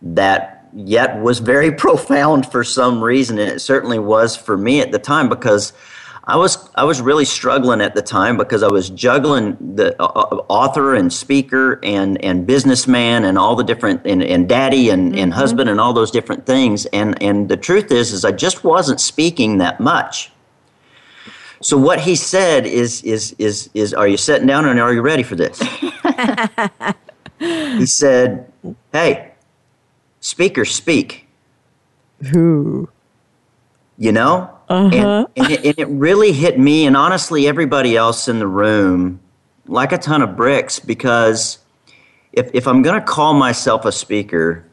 [0.00, 4.92] that yet was very profound for some reason, and it certainly was for me at
[4.92, 5.74] the time because
[6.24, 10.06] I was I was really struggling at the time because I was juggling the uh,
[10.06, 15.12] uh, author and speaker and and businessman and all the different and, and daddy and,
[15.12, 15.18] mm-hmm.
[15.18, 18.62] and husband and all those different things and and the truth is is I just
[18.62, 20.30] wasn't speaking that much.
[21.60, 25.02] So what he said is is is is are you sitting down and are you
[25.02, 25.60] ready for this?
[27.38, 28.52] he said,
[28.92, 29.32] "Hey,
[30.20, 31.26] speaker, speak."
[32.30, 32.88] Who?
[33.98, 35.26] You know, uh-huh.
[35.36, 39.20] and, and, it, and it really hit me and honestly everybody else in the room
[39.66, 41.58] like a ton of bricks because
[42.32, 44.64] if if I'm going to call myself a speaker,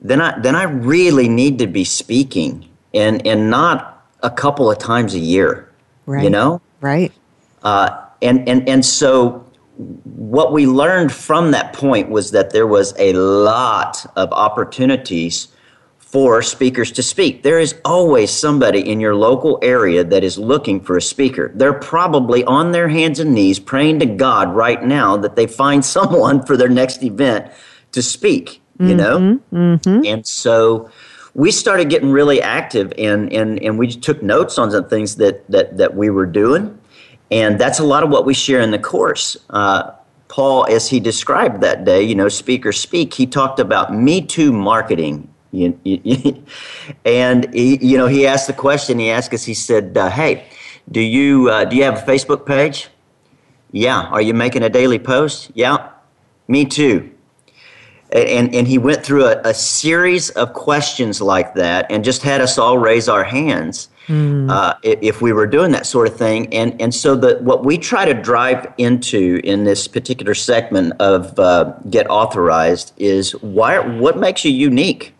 [0.00, 4.78] then I then I really need to be speaking and and not a couple of
[4.78, 5.68] times a year.
[6.06, 6.24] Right.
[6.24, 6.60] You know?
[6.80, 7.12] Right.
[7.62, 9.44] Uh, and, and, and so
[10.04, 15.48] what we learned from that point was that there was a lot of opportunities
[16.12, 17.42] for speakers to speak.
[17.42, 21.50] There is always somebody in your local area that is looking for a speaker.
[21.54, 25.82] They're probably on their hands and knees praying to God right now that they find
[25.96, 27.50] someone for their next event
[27.92, 29.40] to speak, you mm-hmm, know?
[29.52, 30.04] Mm-hmm.
[30.04, 30.90] And so
[31.32, 35.50] we started getting really active and, and, and we took notes on some things that,
[35.50, 36.78] that, that we were doing.
[37.30, 39.38] And that's a lot of what we share in the course.
[39.48, 39.92] Uh,
[40.28, 44.52] Paul, as he described that day, you know, speaker speak, he talked about Me Too
[44.52, 45.31] marketing.
[45.52, 46.44] You, you,
[47.04, 48.98] and he, you know, he asked the question.
[48.98, 49.44] He asked us.
[49.44, 50.46] He said, uh, "Hey,
[50.90, 52.88] do you uh, do you have a Facebook page?
[53.70, 54.02] Yeah.
[54.08, 55.50] Are you making a daily post?
[55.54, 55.90] Yeah.
[56.48, 57.12] Me too
[58.12, 62.40] and, and he went through a, a, series of questions like that and just had
[62.40, 64.50] us all raise our hands mm.
[64.50, 67.78] uh, if we were doing that sort of thing and, and so the, what we
[67.78, 74.18] try to drive into in this particular segment of uh, get authorized is why, what
[74.18, 75.14] makes you unique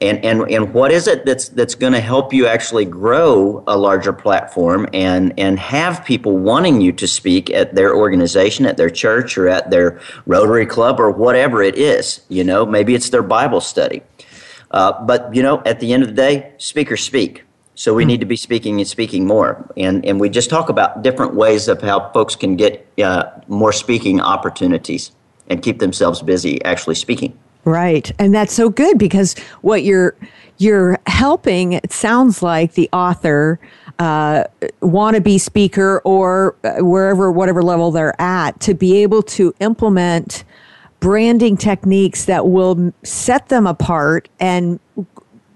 [0.00, 3.76] and and and what is it that's that's going to help you actually grow a
[3.76, 8.90] larger platform and and have people wanting you to speak at their organization at their
[8.90, 12.64] church or at their rotary club or whatever it is you know?
[12.64, 14.02] Maybe it's their bible study.
[14.70, 17.44] Uh, but you know at the end of the day speakers speak.
[17.74, 18.08] So we hmm.
[18.08, 19.70] need to be speaking and speaking more.
[19.76, 23.72] And and we just talk about different ways of how folks can get uh, more
[23.72, 25.12] speaking opportunities
[25.48, 28.10] and keep themselves busy actually speaking Right.
[28.18, 30.16] And that's so good because what you're
[30.56, 33.60] you're helping it sounds like the author
[33.98, 34.44] uh,
[34.80, 40.44] wannabe speaker or uh, wherever whatever level they're at to be able to implement
[41.00, 44.80] branding techniques that will set them apart and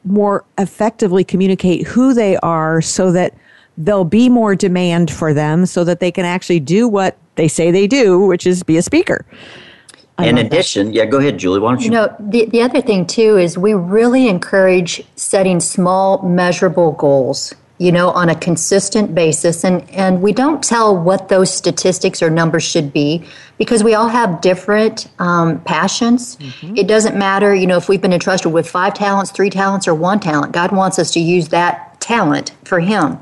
[0.05, 3.35] more effectively communicate who they are so that
[3.79, 7.70] there'll be more demand for them so that they can actually do what they say
[7.70, 9.25] they do which is be a speaker
[10.22, 10.94] I in addition, that.
[10.94, 11.61] yeah, go ahead, Julie.
[11.61, 11.87] Why don't you?
[11.87, 17.54] You know, the, the other thing too is we really encourage setting small, measurable goals,
[17.78, 19.64] you know, on a consistent basis.
[19.64, 23.24] And, and we don't tell what those statistics or numbers should be
[23.58, 26.37] because we all have different um, passions.
[26.37, 26.76] Mm-hmm.
[26.76, 29.94] It doesn't matter, you know, if we've been entrusted with five talents, three talents, or
[29.94, 30.52] one talent.
[30.52, 33.18] God wants us to use that talent for Him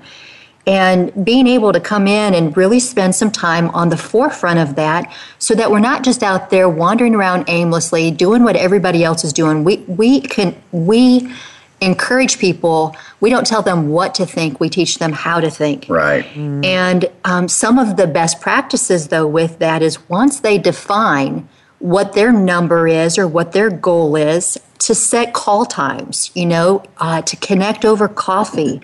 [0.66, 4.77] and being able to come in and really spend some time on the forefront of
[4.77, 9.25] that so that we're not just out there wandering around aimlessly doing what everybody else
[9.25, 9.64] is doing.
[9.64, 11.33] We we can we
[11.81, 12.94] encourage people.
[13.20, 14.61] We don't tell them what to think.
[14.61, 15.87] We teach them how to think.
[15.88, 16.25] Right.
[16.27, 16.64] Mm.
[16.64, 22.12] and um, some of the best practices though with that is once they define what
[22.12, 24.59] their number is or what their goal is
[24.90, 28.81] to set call times, you know, uh, to connect over coffee,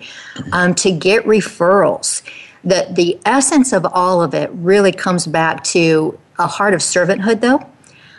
[0.53, 2.21] um, to get referrals.
[2.63, 7.41] The, the essence of all of it really comes back to a heart of servanthood,
[7.41, 7.59] though.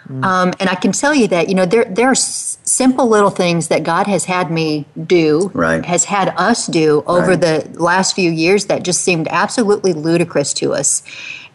[0.06, 0.22] Mm.
[0.22, 3.30] Um, and I can tell you that, you know, there, there are s- simple little
[3.30, 5.82] things that God has had me do, right.
[5.86, 7.40] has had us do over right.
[7.40, 11.02] the last few years that just seemed absolutely ludicrous to us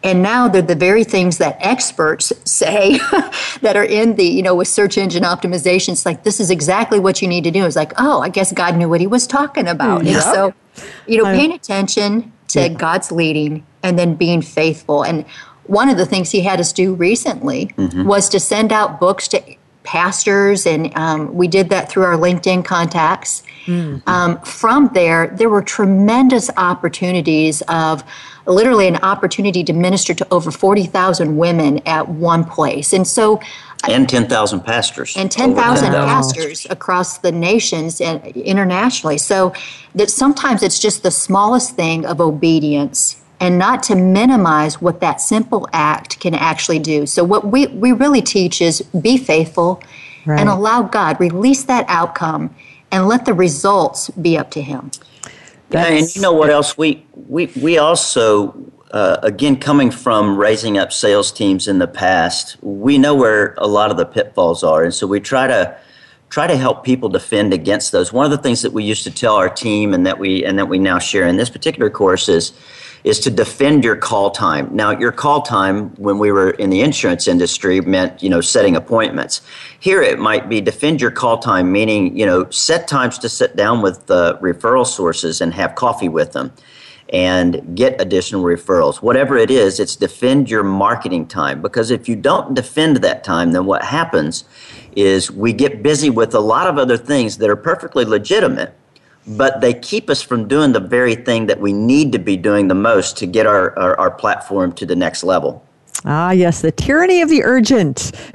[0.04, 2.98] and now they're the very things that experts say
[3.62, 7.00] that are in the you know with search engine optimization it's like this is exactly
[7.00, 9.26] what you need to do it's like oh i guess god knew what he was
[9.26, 10.14] talking about yep.
[10.14, 10.54] and so
[11.06, 12.68] you know paying attention to yeah.
[12.68, 15.04] God's leading and then being faithful.
[15.04, 15.24] And
[15.64, 18.04] one of the things he had us do recently mm-hmm.
[18.04, 19.42] was to send out books to
[19.84, 23.42] pastors, and um, we did that through our LinkedIn contacts.
[23.66, 24.08] Mm-hmm.
[24.08, 28.02] Um, from there, there were tremendous opportunities of
[28.46, 32.92] literally an opportunity to minister to over 40,000 women at one place.
[32.92, 33.40] And so
[33.86, 35.14] and 10,000 pastors.
[35.16, 39.18] And 10,000 pastors across the nations and internationally.
[39.18, 39.52] So
[39.94, 45.20] that sometimes it's just the smallest thing of obedience and not to minimize what that
[45.20, 47.06] simple act can actually do.
[47.06, 49.82] So what we, we really teach is be faithful
[50.24, 50.38] right.
[50.38, 52.54] and allow God, release that outcome
[52.90, 54.90] and let the results be up to him.
[55.70, 56.78] Yeah, and you know what else?
[56.78, 58.54] We we we also
[58.94, 63.66] uh, again, coming from raising up sales teams in the past, we know where a
[63.66, 65.76] lot of the pitfalls are, and so we try to
[66.28, 68.12] try to help people defend against those.
[68.12, 70.56] One of the things that we used to tell our team, and that we and
[70.60, 72.52] that we now share in this particular course is
[73.04, 74.74] is to defend your call time.
[74.74, 78.74] Now, your call time when we were in the insurance industry meant, you know, setting
[78.74, 79.42] appointments.
[79.78, 83.56] Here it might be defend your call time, meaning, you know, set times to sit
[83.56, 86.52] down with the referral sources and have coffee with them
[87.10, 88.96] and get additional referrals.
[88.96, 91.60] Whatever it is, it's defend your marketing time.
[91.60, 94.44] Because if you don't defend that time, then what happens
[94.96, 98.74] is we get busy with a lot of other things that are perfectly legitimate,
[99.26, 102.68] but they keep us from doing the very thing that we need to be doing
[102.68, 105.64] the most to get our, our, our platform to the next level.
[106.04, 108.12] Ah, yes, the tyranny of the urgent.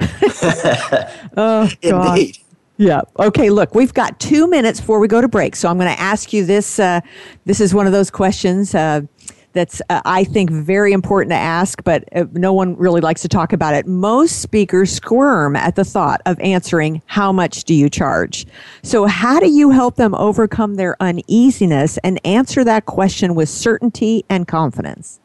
[1.36, 2.18] oh, God.
[2.18, 2.38] Indeed.
[2.78, 3.02] Yeah.
[3.18, 3.50] Okay.
[3.50, 6.32] Look, we've got two minutes before we go to break, so I'm going to ask
[6.32, 6.78] you this.
[6.78, 7.02] Uh,
[7.44, 9.02] this is one of those questions uh,
[9.52, 13.28] that's uh, I think very important to ask, but uh, no one really likes to
[13.28, 13.86] talk about it.
[13.86, 18.46] Most speakers squirm at the thought of answering, "How much do you charge?"
[18.82, 24.24] So, how do you help them overcome their uneasiness and answer that question with certainty
[24.28, 25.20] and confidence?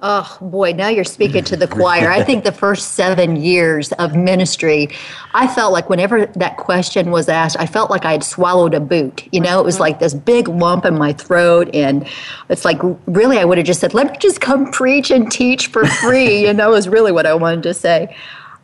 [0.00, 2.08] Oh boy, now you're speaking to the choir.
[2.08, 4.90] I think the first seven years of ministry,
[5.34, 8.80] I felt like whenever that question was asked, I felt like I had swallowed a
[8.80, 9.26] boot.
[9.32, 11.68] You know, it was like this big lump in my throat.
[11.74, 12.06] And
[12.48, 15.66] it's like, really, I would have just said, let me just come preach and teach
[15.66, 16.46] for free.
[16.46, 18.14] you know, is really what I wanted to say.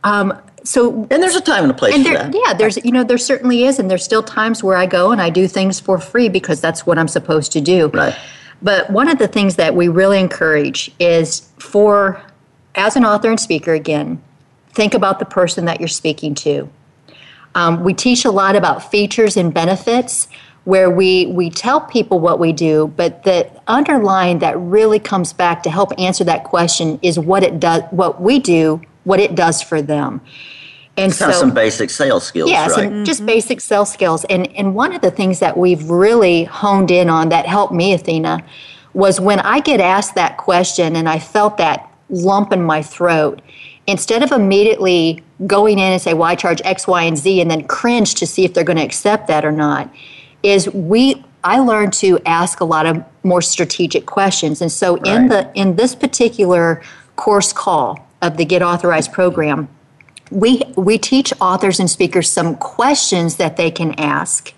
[0.05, 2.41] Um, so and there's a time and a place and there, for that.
[2.45, 5.21] Yeah, there's you know there certainly is, and there's still times where I go and
[5.21, 7.87] I do things for free because that's what I'm supposed to do.
[7.89, 8.15] Right.
[8.61, 12.21] But one of the things that we really encourage is for,
[12.75, 14.21] as an author and speaker, again,
[14.73, 16.69] think about the person that you're speaking to.
[17.53, 20.27] Um, we teach a lot about features and benefits
[20.65, 25.63] where we, we tell people what we do, but the underlying that really comes back
[25.63, 29.61] to help answer that question is what it does, what we do, what it does
[29.61, 30.19] for them.
[30.97, 32.71] And so, some basic sales skills, yeah, right?
[32.71, 33.03] some mm-hmm.
[33.03, 34.23] just basic sales skills.
[34.25, 37.93] And and one of the things that we've really honed in on that helped me,
[37.93, 38.43] Athena,
[38.93, 43.41] was when I get asked that question and I felt that lump in my throat.
[43.87, 47.51] Instead of immediately going in and say, "Well, I charge X, Y, and Z," and
[47.51, 49.93] then cringe to see if they're going to accept that or not,
[50.43, 54.61] is we I learned to ask a lot of more strategic questions.
[54.61, 55.07] And so right.
[55.07, 56.81] in the in this particular
[57.15, 59.67] course call of the Get Authorized program
[60.31, 64.53] we, we teach authors and speakers some questions that they can ask.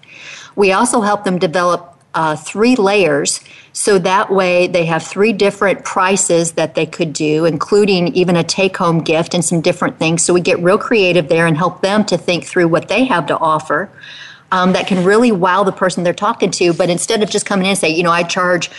[0.55, 3.41] We also help them develop uh, three layers
[3.73, 8.43] so that way they have three different prices that they could do, including even a
[8.43, 10.23] take home gift and some different things.
[10.23, 13.27] So we get real creative there and help them to think through what they have
[13.27, 13.91] to offer.
[14.51, 16.73] Um, that can really wow the person they're talking to.
[16.73, 18.71] But instead of just coming in and say, you know, I charge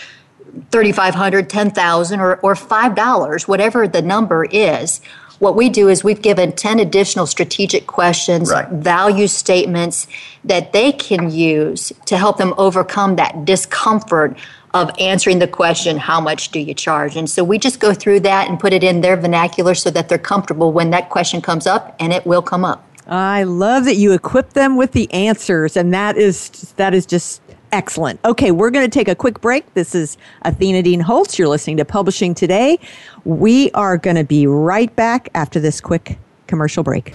[0.71, 4.99] 3500 10000 or, or $5, whatever the number is,
[5.39, 8.69] what we do is we've given 10 additional strategic questions, right.
[8.69, 10.07] value statements
[10.43, 14.37] that they can use to help them overcome that discomfort
[14.73, 17.15] of answering the question, How much do you charge?
[17.15, 20.09] And so we just go through that and put it in their vernacular so that
[20.09, 22.85] they're comfortable when that question comes up, and it will come up.
[23.07, 27.41] I love that you equip them with the answers, and that is that is just
[27.71, 28.19] Excellent.
[28.25, 29.73] Okay, we're going to take a quick break.
[29.75, 31.37] This is Athena Dean Holtz.
[31.37, 32.79] You're listening to Publishing Today.
[33.25, 36.17] We are going to be right back after this quick
[36.47, 37.13] commercial break.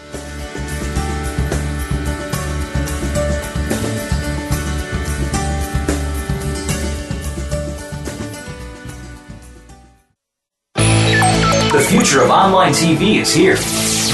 [10.74, 13.56] The future of online TV is here.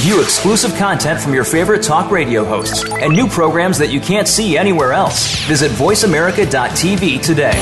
[0.00, 4.26] View exclusive content from your favorite talk radio hosts and new programs that you can't
[4.26, 5.38] see anywhere else.
[5.44, 7.52] Visit VoiceAmerica.tv today.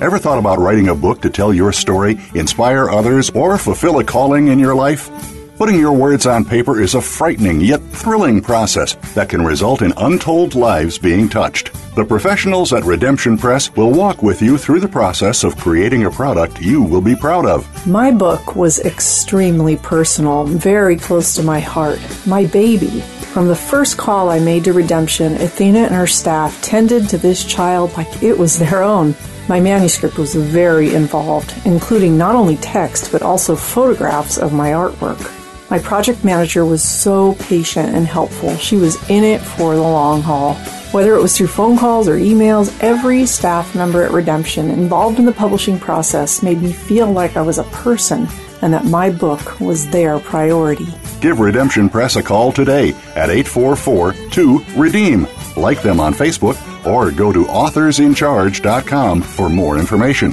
[0.00, 4.04] Ever thought about writing a book to tell your story, inspire others, or fulfill a
[4.04, 5.10] calling in your life?
[5.56, 9.92] Putting your words on paper is a frightening yet thrilling process that can result in
[9.96, 11.72] untold lives being touched.
[11.98, 16.10] The professionals at Redemption Press will walk with you through the process of creating a
[16.12, 17.66] product you will be proud of.
[17.88, 21.98] My book was extremely personal, very close to my heart.
[22.24, 23.00] My baby.
[23.32, 27.42] From the first call I made to Redemption, Athena and her staff tended to this
[27.44, 29.16] child like it was their own.
[29.48, 35.34] My manuscript was very involved, including not only text but also photographs of my artwork.
[35.70, 38.56] My project manager was so patient and helpful.
[38.56, 40.54] She was in it for the long haul.
[40.92, 45.26] Whether it was through phone calls or emails, every staff member at Redemption involved in
[45.26, 48.26] the publishing process made me feel like I was a person
[48.62, 50.86] and that my book was their priority.
[51.20, 55.26] Give Redemption Press a call today at 844 2 Redeem.
[55.54, 56.56] Like them on Facebook
[56.86, 60.32] or go to authorsincharge.com for more information.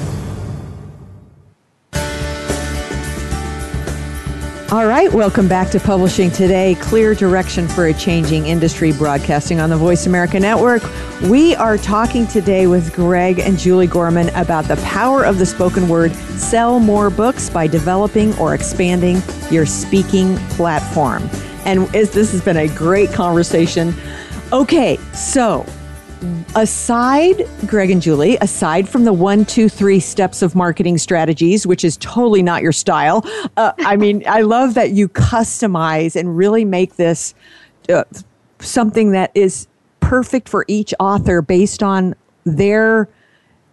[4.71, 6.75] All right, welcome back to Publishing Today.
[6.75, 10.81] Clear direction for a changing industry broadcasting on the Voice America Network.
[11.23, 15.89] We are talking today with Greg and Julie Gorman about the power of the spoken
[15.89, 16.13] word.
[16.13, 21.29] Sell more books by developing or expanding your speaking platform.
[21.65, 23.93] And this has been a great conversation.
[24.53, 25.65] Okay, so
[26.55, 31.83] aside, Greg and Julie, aside from the one, two, three steps of marketing strategies, which
[31.83, 33.25] is totally not your style,
[33.57, 37.33] uh, I mean, I love that you customize and really make this
[37.89, 38.03] uh,
[38.59, 39.67] something that is
[39.99, 43.09] perfect for each author based on their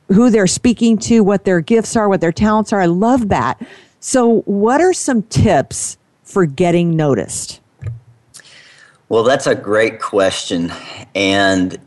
[0.09, 2.80] who they're speaking to, what their gifts are, what their talents are.
[2.80, 3.61] I love that.
[4.01, 7.61] So, what are some tips for getting noticed?
[9.09, 10.72] Well, that's a great question.
[11.14, 11.78] And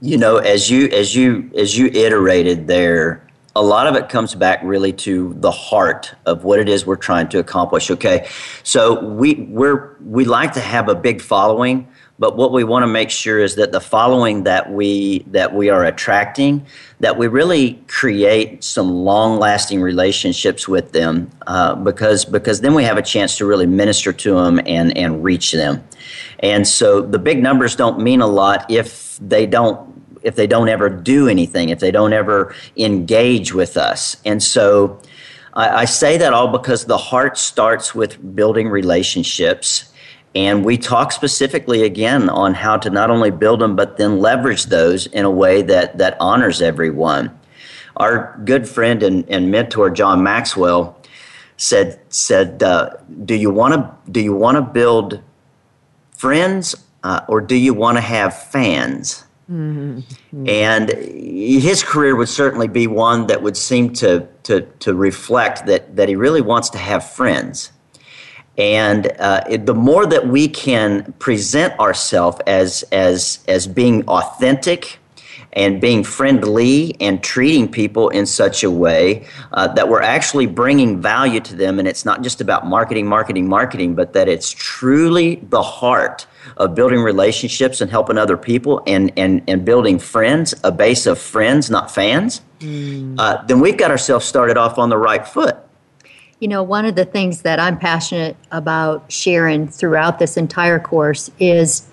[0.00, 3.22] you know, as you as you as you iterated there,
[3.56, 6.96] a lot of it comes back really to the heart of what it is we're
[6.96, 7.90] trying to accomplish.
[7.90, 8.28] Okay,
[8.62, 11.88] so we we're we like to have a big following,
[12.20, 15.68] but what we want to make sure is that the following that we that we
[15.68, 16.64] are attracting,
[17.00, 22.84] that we really create some long lasting relationships with them, uh, because because then we
[22.84, 25.82] have a chance to really minister to them and and reach them.
[26.38, 29.88] And so the big numbers don't mean a lot if they don't
[30.22, 34.16] if they don't ever do anything, if they don't ever engage with us.
[34.24, 35.00] And so
[35.54, 39.92] I, I say that all because the heart starts with building relationships.
[40.34, 44.66] And we talk specifically again on how to not only build them, but then leverage
[44.66, 47.36] those in a way that, that honors everyone.
[47.96, 50.96] Our good friend and, and mentor, John Maxwell,
[51.56, 52.90] said, said uh,
[53.24, 55.20] Do you want to do you want to build
[56.12, 59.24] friends uh, or do you want to have fans?
[59.50, 60.48] Mm-hmm.
[60.48, 65.96] And his career would certainly be one that would seem to, to, to reflect that,
[65.96, 67.72] that he really wants to have friends.
[68.58, 74.98] And uh, it, the more that we can present ourselves as, as, as being authentic
[75.54, 81.00] and being friendly and treating people in such a way uh, that we're actually bringing
[81.00, 85.36] value to them, and it's not just about marketing, marketing, marketing, but that it's truly
[85.36, 86.26] the heart
[86.56, 91.18] of building relationships and helping other people and, and, and building friends, a base of
[91.18, 93.14] friends, not fans, mm.
[93.18, 95.56] uh, then we've got ourselves started off on the right foot.
[96.40, 101.30] You know, one of the things that I'm passionate about sharing throughout this entire course
[101.40, 101.88] is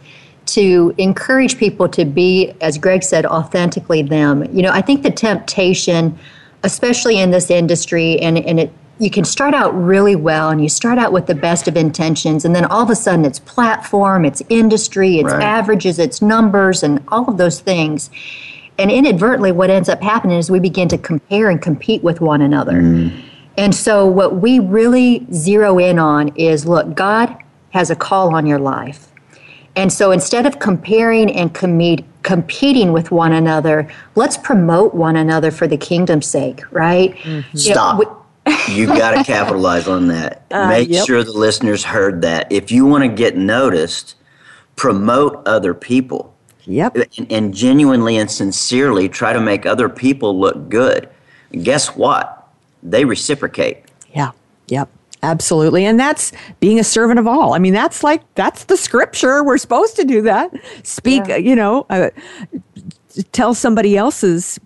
[0.47, 4.43] to encourage people to be, as Greg said, authentically them.
[4.56, 6.18] You know, I think the temptation,
[6.64, 10.69] especially in this industry, and, and it you can start out really well and you
[10.69, 14.23] start out with the best of intentions and then all of a sudden it's platform
[14.25, 15.43] it's industry it's right.
[15.43, 18.09] averages it's numbers and all of those things
[18.77, 22.41] and inadvertently what ends up happening is we begin to compare and compete with one
[22.41, 23.23] another mm.
[23.57, 27.35] and so what we really zero in on is look god
[27.71, 29.11] has a call on your life
[29.77, 35.51] and so instead of comparing and com- competing with one another let's promote one another
[35.51, 37.57] for the kingdom's sake right mm-hmm.
[37.57, 38.14] stop know, we,
[38.70, 40.45] you got to capitalize on that.
[40.51, 41.05] Uh, Make yep.
[41.05, 42.51] sure the listeners heard that.
[42.51, 44.16] If you want to get noticed,
[44.76, 46.34] promote other people.
[46.66, 46.95] Yep.
[47.18, 51.07] And, and, genuinely and sincerely try to make other people look good.
[51.51, 52.47] And guess what?
[52.82, 53.86] They reciprocate.
[54.16, 54.32] Yeah.
[54.68, 54.89] Yep.
[55.22, 55.86] Absolutely.
[55.86, 57.53] And that's being a servant of all.
[57.53, 59.43] I mean, that's like, that's the scripture.
[59.43, 60.51] We're supposed to do that.
[60.84, 61.38] Speak, yeah.
[61.38, 62.09] you know, uh,
[63.32, 64.59] tell somebody else's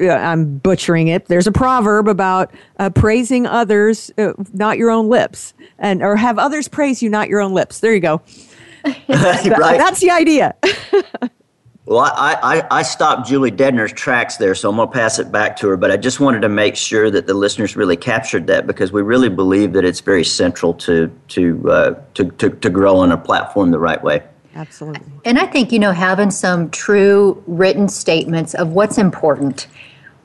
[0.00, 5.54] i'm butchering it there's a proverb about uh, praising others uh, not your own lips
[5.78, 8.20] and or have others praise you not your own lips there you go
[9.08, 9.78] right.
[9.78, 10.54] that's the idea
[11.84, 15.32] Well, I, I, I stopped Julie Dedner's tracks there, so I'm going to pass it
[15.32, 15.76] back to her.
[15.76, 19.02] But I just wanted to make sure that the listeners really captured that because we
[19.02, 23.18] really believe that it's very central to to uh, to, to, to grow on a
[23.18, 24.22] platform the right way.
[24.54, 25.02] Absolutely.
[25.24, 29.66] And I think, you know, having some true written statements of what's important,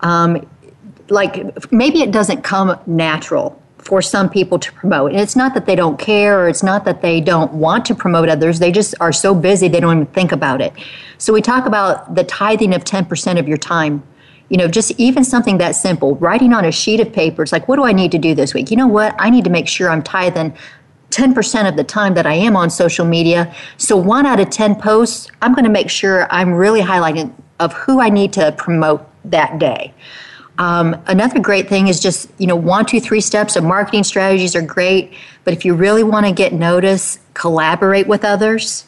[0.01, 0.47] um,
[1.09, 5.11] like maybe it doesn't come natural for some people to promote.
[5.11, 7.95] And it's not that they don't care or it's not that they don't want to
[7.95, 8.59] promote others.
[8.59, 10.73] They just are so busy they don't even think about it.
[11.17, 14.03] So we talk about the tithing of 10% of your time.
[14.49, 17.67] You know, just even something that simple, writing on a sheet of paper, it's like,
[17.67, 18.71] what do I need to do this week?
[18.71, 19.15] You know what?
[19.19, 20.57] I need to make sure I'm tithing
[21.17, 23.51] 10% of the time that I am on social media.
[23.77, 27.73] So one out of 10 posts, I'm going to make sure I'm really highlighting of
[27.73, 29.95] who I need to promote that day.
[30.59, 34.55] Um, another great thing is just, you know, one, two, three steps of marketing strategies
[34.55, 35.13] are great.
[35.43, 38.85] But if you really want to get noticed, collaborate with others,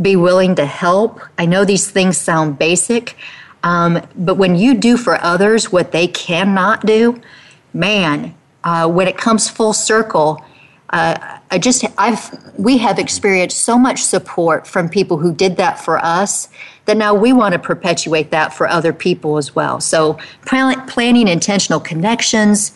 [0.00, 1.20] be willing to help.
[1.36, 3.16] I know these things sound basic,
[3.64, 7.20] um, but when you do for others what they cannot do,
[7.74, 10.44] man, uh, when it comes full circle,
[10.90, 15.78] uh, I just I've we have experienced so much support from people who did that
[15.78, 16.48] for us
[16.86, 19.78] that now we want to perpetuate that for other people as well.
[19.78, 22.74] So plan, planning intentional connections,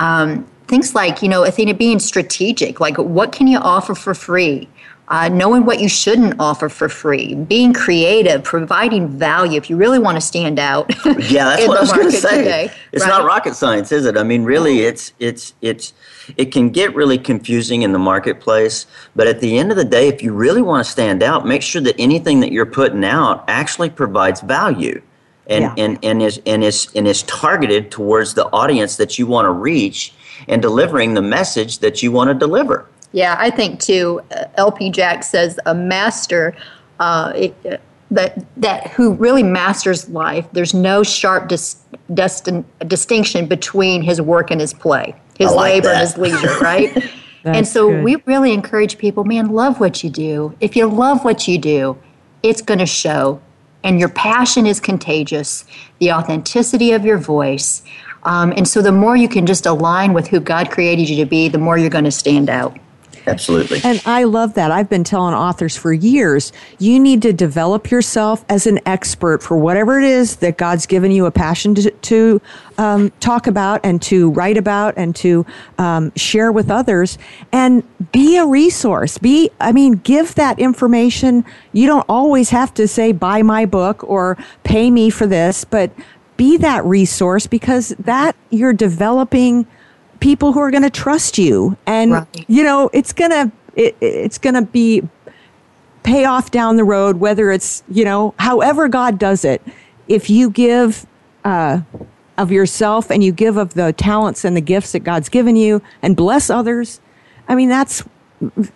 [0.00, 4.68] um, things like you know Athena being strategic, like what can you offer for free?
[5.08, 9.56] Uh, knowing what you shouldn't offer for free, being creative, providing value.
[9.56, 10.90] If you really want to stand out,
[11.30, 12.38] yeah, that's what I was going to say.
[12.38, 13.10] Today, it's right?
[13.10, 14.16] not rocket science, is it?
[14.16, 15.92] I mean, really, it's it's it's
[16.36, 18.86] it can get really confusing in the marketplace.
[19.14, 21.62] But at the end of the day, if you really want to stand out, make
[21.62, 25.02] sure that anything that you're putting out actually provides value.
[25.48, 25.74] And, yeah.
[25.78, 29.52] and, and is and is and is targeted towards the audience that you want to
[29.52, 30.12] reach
[30.48, 32.88] and delivering the message that you want to deliver.
[33.12, 34.20] Yeah, I think too.
[34.30, 36.56] Uh, LP Jacks says a master
[36.98, 37.76] uh, it, uh,
[38.10, 40.46] that that who really masters life.
[40.52, 41.76] There's no sharp dis,
[42.14, 45.94] destin, distinction between his work and his play, his like labor that.
[45.94, 47.10] and his leisure, right?
[47.44, 48.04] and so good.
[48.04, 50.56] we really encourage people, man, love what you do.
[50.60, 51.98] If you love what you do,
[52.42, 53.40] it's going to show.
[53.84, 55.64] And your passion is contagious,
[56.00, 57.82] the authenticity of your voice.
[58.24, 61.26] Um, and so the more you can just align with who God created you to
[61.26, 62.76] be, the more you're going to stand out.
[63.26, 63.80] Absolutely.
[63.82, 64.70] And I love that.
[64.70, 69.56] I've been telling authors for years you need to develop yourself as an expert for
[69.56, 72.40] whatever it is that God's given you a passion to, to
[72.78, 75.44] um, talk about and to write about and to
[75.78, 77.18] um, share with others
[77.52, 79.18] and be a resource.
[79.18, 81.44] Be, I mean, give that information.
[81.72, 85.90] You don't always have to say, buy my book or pay me for this, but
[86.36, 89.66] be that resource because that you're developing
[90.26, 92.44] people who are going to trust you and right.
[92.48, 95.00] you know it's going to it, it's going to be
[96.02, 99.62] pay off down the road whether it's you know however god does it
[100.08, 101.06] if you give
[101.44, 101.80] uh,
[102.36, 105.80] of yourself and you give of the talents and the gifts that god's given you
[106.02, 107.00] and bless others
[107.46, 108.02] i mean that's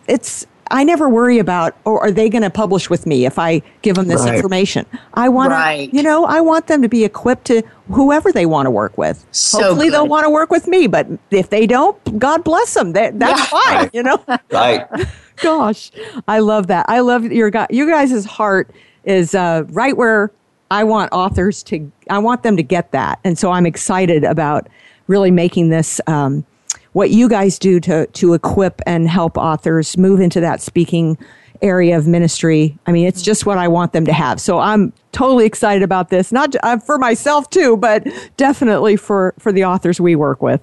[0.07, 3.61] it's I never worry about, or are they going to publish with me if I
[3.83, 4.37] give them this right.
[4.37, 4.87] information?
[5.15, 5.91] I want right.
[5.91, 8.97] to, you know, I want them to be equipped to whoever they want to work
[8.97, 9.27] with.
[9.33, 9.95] So Hopefully good.
[9.95, 12.93] they'll want to work with me, but if they don't, God bless them.
[12.93, 13.45] That, that's yeah.
[13.47, 13.91] fine, right.
[13.93, 14.25] you know?
[14.51, 14.87] Right.
[15.37, 15.91] Gosh,
[16.29, 16.87] I love that.
[16.89, 17.67] I love your guy.
[17.71, 18.71] You guys' heart
[19.05, 20.31] is uh, right where
[20.71, 23.21] I want authors to, I want them to get that.
[23.25, 24.69] And so I'm excited about
[25.07, 26.45] really making this um,
[26.93, 31.19] what you guys do to to equip and help authors move into that speaking
[31.63, 32.79] area of ministry.
[32.87, 34.41] I mean, it's just what I want them to have.
[34.41, 39.53] So I'm totally excited about this, not uh, for myself too, but definitely for for
[39.53, 40.61] the authors we work with.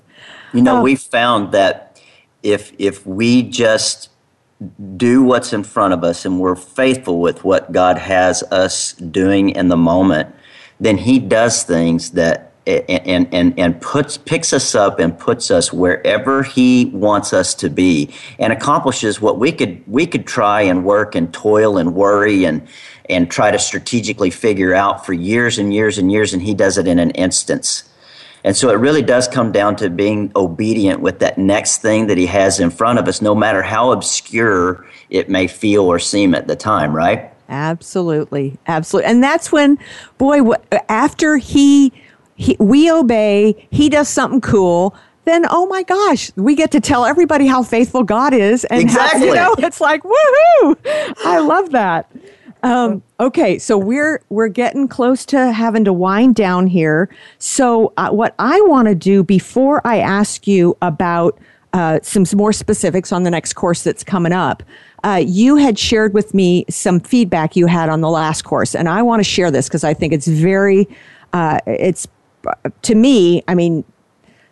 [0.53, 2.01] You know, uh, we found that
[2.43, 4.09] if if we just
[4.95, 9.49] do what's in front of us and we're faithful with what God has us doing
[9.49, 10.33] in the moment,
[10.79, 15.71] then He does things that and, and, and puts, picks us up and puts us
[15.71, 20.83] wherever he wants us to be and accomplishes what we could, we could try and
[20.83, 22.67] work and toil and worry and,
[23.09, 26.33] and try to strategically figure out for years and years and years.
[26.33, 27.83] And he does it in an instance.
[28.43, 32.17] And so it really does come down to being obedient with that next thing that
[32.17, 36.35] he has in front of us, no matter how obscure it may feel or seem
[36.35, 37.31] at the time, right?
[37.49, 38.57] Absolutely.
[38.67, 39.09] Absolutely.
[39.09, 39.79] And that's when,
[40.17, 40.41] boy,
[40.89, 41.93] after he,
[42.37, 47.05] he, we obey, he does something cool, then oh my gosh, we get to tell
[47.05, 49.21] everybody how faithful God is, and exactly.
[49.21, 50.77] how, you know it's like woohoo!
[51.25, 52.09] I love that.
[52.63, 57.09] Um, okay, so we're we're getting close to having to wind down here.
[57.39, 61.37] So uh, what I want to do before I ask you about
[61.73, 64.63] uh, some more specifics on the next course that's coming up.
[65.03, 68.87] Uh, you had shared with me some feedback you had on the last course, and
[68.87, 70.87] I want to share this because I think it's very,
[71.33, 72.07] uh, it's
[72.83, 73.83] to me, I mean,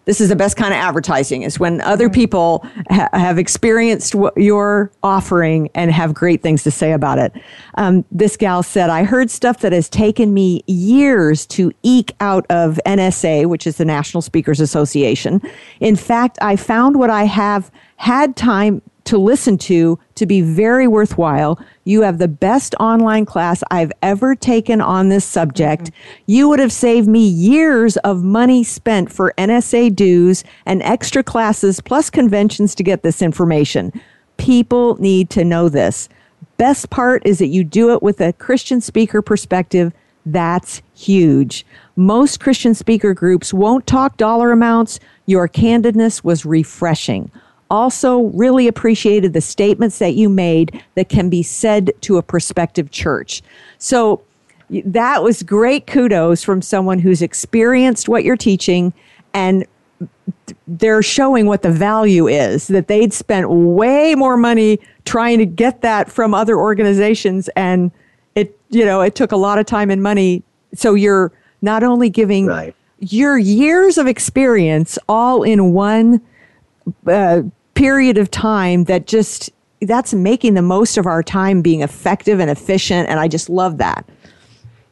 [0.05, 4.37] this is the best kind of advertising is when other people ha- have experienced what
[4.37, 7.33] you're offering and have great things to say about it.
[7.75, 12.45] Um, this gal said, I heard stuff that has taken me years to eke out
[12.49, 15.41] of NSA, which is the National Speakers Association.
[15.79, 20.87] In fact, I found what I have had time to listen to to be very
[20.87, 21.59] worthwhile.
[21.83, 25.83] You have the best online class I've ever taken on this subject.
[25.83, 26.23] Mm-hmm.
[26.25, 31.79] You would have saved me years of money spent for NSA dues and extra classes
[31.79, 33.93] plus conventions to get this information.
[34.37, 36.09] People need to know this.
[36.57, 39.93] Best part is that you do it with a Christian speaker perspective.
[40.25, 41.65] That's huge.
[41.95, 44.99] Most Christian speaker groups won't talk dollar amounts.
[45.27, 47.31] Your candidness was refreshing
[47.69, 52.91] also really appreciated the statements that you made that can be said to a prospective
[52.91, 53.41] church.
[53.77, 54.21] So
[54.69, 58.93] that was great kudos from someone who's experienced what you're teaching
[59.33, 59.65] and
[60.67, 65.81] they're showing what the value is that they'd spent way more money trying to get
[65.81, 67.91] that from other organizations and
[68.33, 70.43] it you know it took a lot of time and money
[70.73, 72.75] so you're not only giving right.
[72.99, 76.21] your years of experience all in one
[77.07, 77.41] uh,
[77.73, 79.49] period of time that just
[79.81, 83.77] that's making the most of our time being effective and efficient and i just love
[83.77, 84.07] that.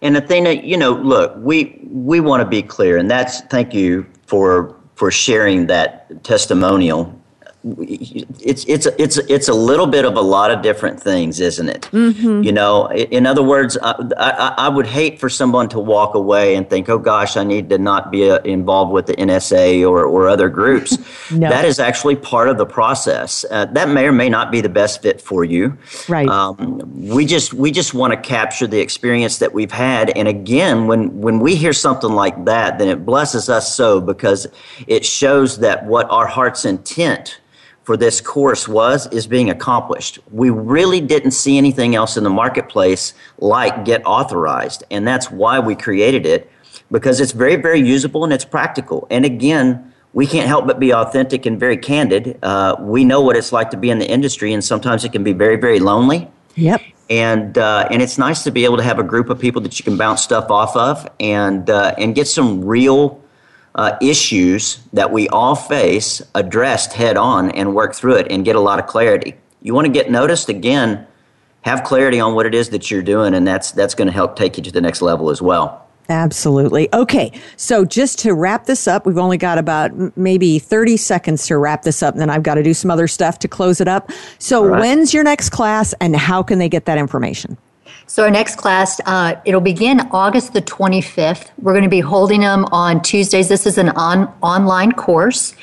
[0.02, 0.28] And that
[0.66, 5.10] you know look we we want to be clear and that's thank you for for
[5.12, 7.18] sharing that testimonial
[7.64, 11.84] it's it's it's it's a little bit of a lot of different things, isn't it?
[11.94, 12.44] Mm-hmm.
[12.44, 16.56] You know, in other words, I, I, I, would hate for someone to walk away
[16.56, 20.04] and think, "Oh gosh, I need to not be uh, involved with the NSA or
[20.04, 20.98] or other groups."
[21.32, 21.48] no.
[21.48, 23.46] That is actually part of the process.
[23.50, 25.78] Uh, that may or may not be the best fit for you.
[26.10, 26.28] Right.
[26.28, 30.86] Um, we just we just want to capture the experience that we've had, and again,
[30.86, 34.48] when when we hear something like that, then it blesses us so because
[34.86, 37.40] it shows that what our heart's intent
[37.84, 40.20] for this course was is being accomplished.
[40.32, 45.60] We really didn't see anything else in the marketplace like Get Authorized, and that's why
[45.60, 46.50] we created it
[46.92, 49.08] because it's very, very usable and it's practical.
[49.10, 52.38] And again, we can't help but be authentic and very candid.
[52.44, 55.24] Uh, we know what it's like to be in the industry, and sometimes it can
[55.24, 56.30] be very, very lonely.
[56.56, 56.82] Yep.
[57.10, 59.78] And uh, and it's nice to be able to have a group of people that
[59.78, 63.23] you can bounce stuff off of and uh, and get some real
[63.76, 68.56] uh, issues that we all face addressed head on and work through it and get
[68.56, 69.36] a lot of clarity.
[69.62, 71.08] You want to get noticed again,
[71.62, 74.36] have clarity on what it is that you're doing, and that's that's going to help
[74.36, 75.80] take you to the next level as well.
[76.10, 76.94] Absolutely.
[76.94, 77.32] Okay.
[77.56, 81.84] So just to wrap this up, we've only got about maybe 30 seconds to wrap
[81.84, 84.12] this up, and then I've got to do some other stuff to close it up.
[84.38, 84.82] So right.
[84.82, 87.58] when's your next class and how can they get that information?
[88.08, 91.52] So our next class, uh, it'll begin August the 25th.
[91.62, 93.48] We're going to be holding them on Tuesdays.
[93.50, 95.56] This is an on, online course.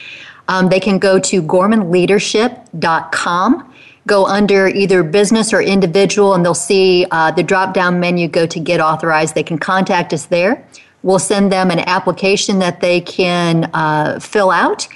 [0.49, 3.75] Um, they can go to gormanleadership.com,
[4.07, 8.47] go under either business or individual, and they'll see uh, the drop down menu go
[8.47, 9.37] to get authorized.
[9.37, 10.67] They can contact us there.
[11.03, 14.89] We'll send them an application that they can uh, fill out.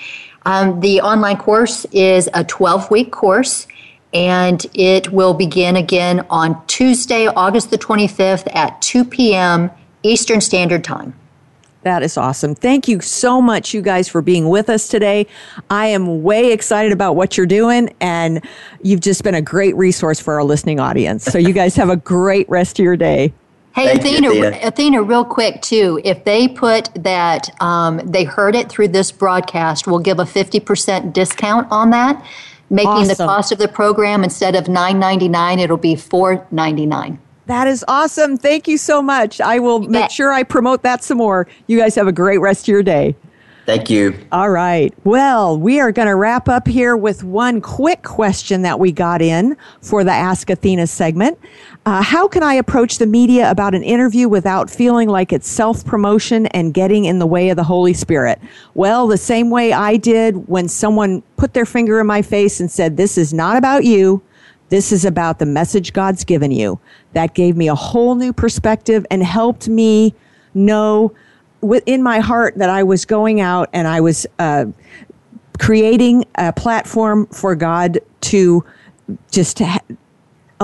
[0.44, 3.68] Um, the online course is a 12 week course
[4.14, 9.70] and it will begin again on Tuesday, August the 25th at 2 p.m.
[10.04, 11.14] Eastern Standard Time.
[11.82, 12.54] That is awesome.
[12.54, 15.26] Thank you so much, you guys, for being with us today.
[15.68, 18.42] I am way excited about what you're doing, and
[18.82, 21.24] you've just been a great resource for our listening audience.
[21.24, 23.34] So, you guys have a great rest of your day.
[23.74, 26.00] Hey, Athena, you, Athena, Athena, real quick, too.
[26.04, 31.12] If they put that um, they heard it through this broadcast, we'll give a 50%
[31.12, 32.24] discount on that
[32.74, 33.08] making awesome.
[33.08, 37.18] the cost of the program instead of nine ninety nine, it'll be four ninety nine.
[37.46, 38.36] That is awesome.
[38.36, 39.40] Thank you so much.
[39.40, 41.46] I will make sure I promote that some more.
[41.66, 43.14] You guys have a great rest of your day.
[43.66, 44.14] Thank you.
[44.30, 44.92] All right.
[45.04, 49.22] Well, we are going to wrap up here with one quick question that we got
[49.22, 51.38] in for the Ask Athena segment.
[51.86, 55.84] Uh, how can I approach the media about an interview without feeling like it's self
[55.84, 58.40] promotion and getting in the way of the Holy Spirit?
[58.72, 62.70] Well, the same way I did when someone put their finger in my face and
[62.70, 64.22] said, This is not about you.
[64.70, 66.80] This is about the message God's given you.
[67.12, 70.14] That gave me a whole new perspective and helped me
[70.54, 71.12] know
[71.60, 74.66] within my heart that I was going out and I was uh,
[75.58, 78.64] creating a platform for God to
[79.30, 79.80] just to ha-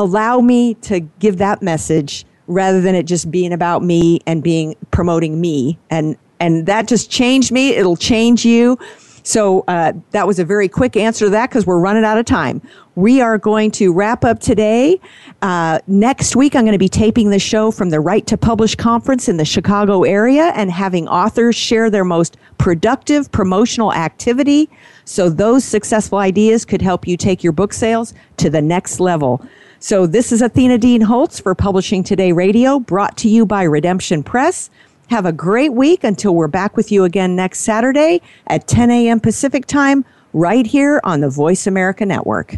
[0.01, 4.75] allow me to give that message rather than it just being about me and being
[4.91, 8.79] promoting me and and that just changed me it'll change you
[9.23, 12.25] So uh, that was a very quick answer to that because we're running out of
[12.25, 12.63] time.
[12.95, 15.01] We are going to wrap up today.
[15.43, 18.75] Uh, next week, I'm going to be taping the show from the Write to Publish
[18.75, 24.69] conference in the Chicago area and having authors share their most productive promotional activity
[25.05, 29.47] so those successful ideas could help you take your book sales to the next level.
[29.83, 34.23] So, this is Athena Dean Holtz for Publishing Today Radio, brought to you by Redemption
[34.23, 34.69] Press.
[35.09, 39.21] Have a great week until we're back with you again next Saturday at 10 a.m.
[39.21, 40.05] Pacific Time,
[40.35, 42.57] right here on the Voice America Network.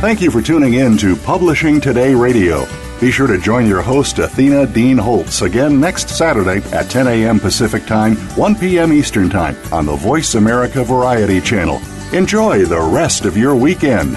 [0.00, 2.66] Thank you for tuning in to Publishing Today Radio.
[3.00, 7.40] Be sure to join your host, Athena Dean Holtz, again next Saturday at 10 a.m.
[7.40, 8.92] Pacific Time, 1 p.m.
[8.92, 11.80] Eastern Time on the Voice America Variety Channel.
[12.12, 14.16] Enjoy the rest of your weekend.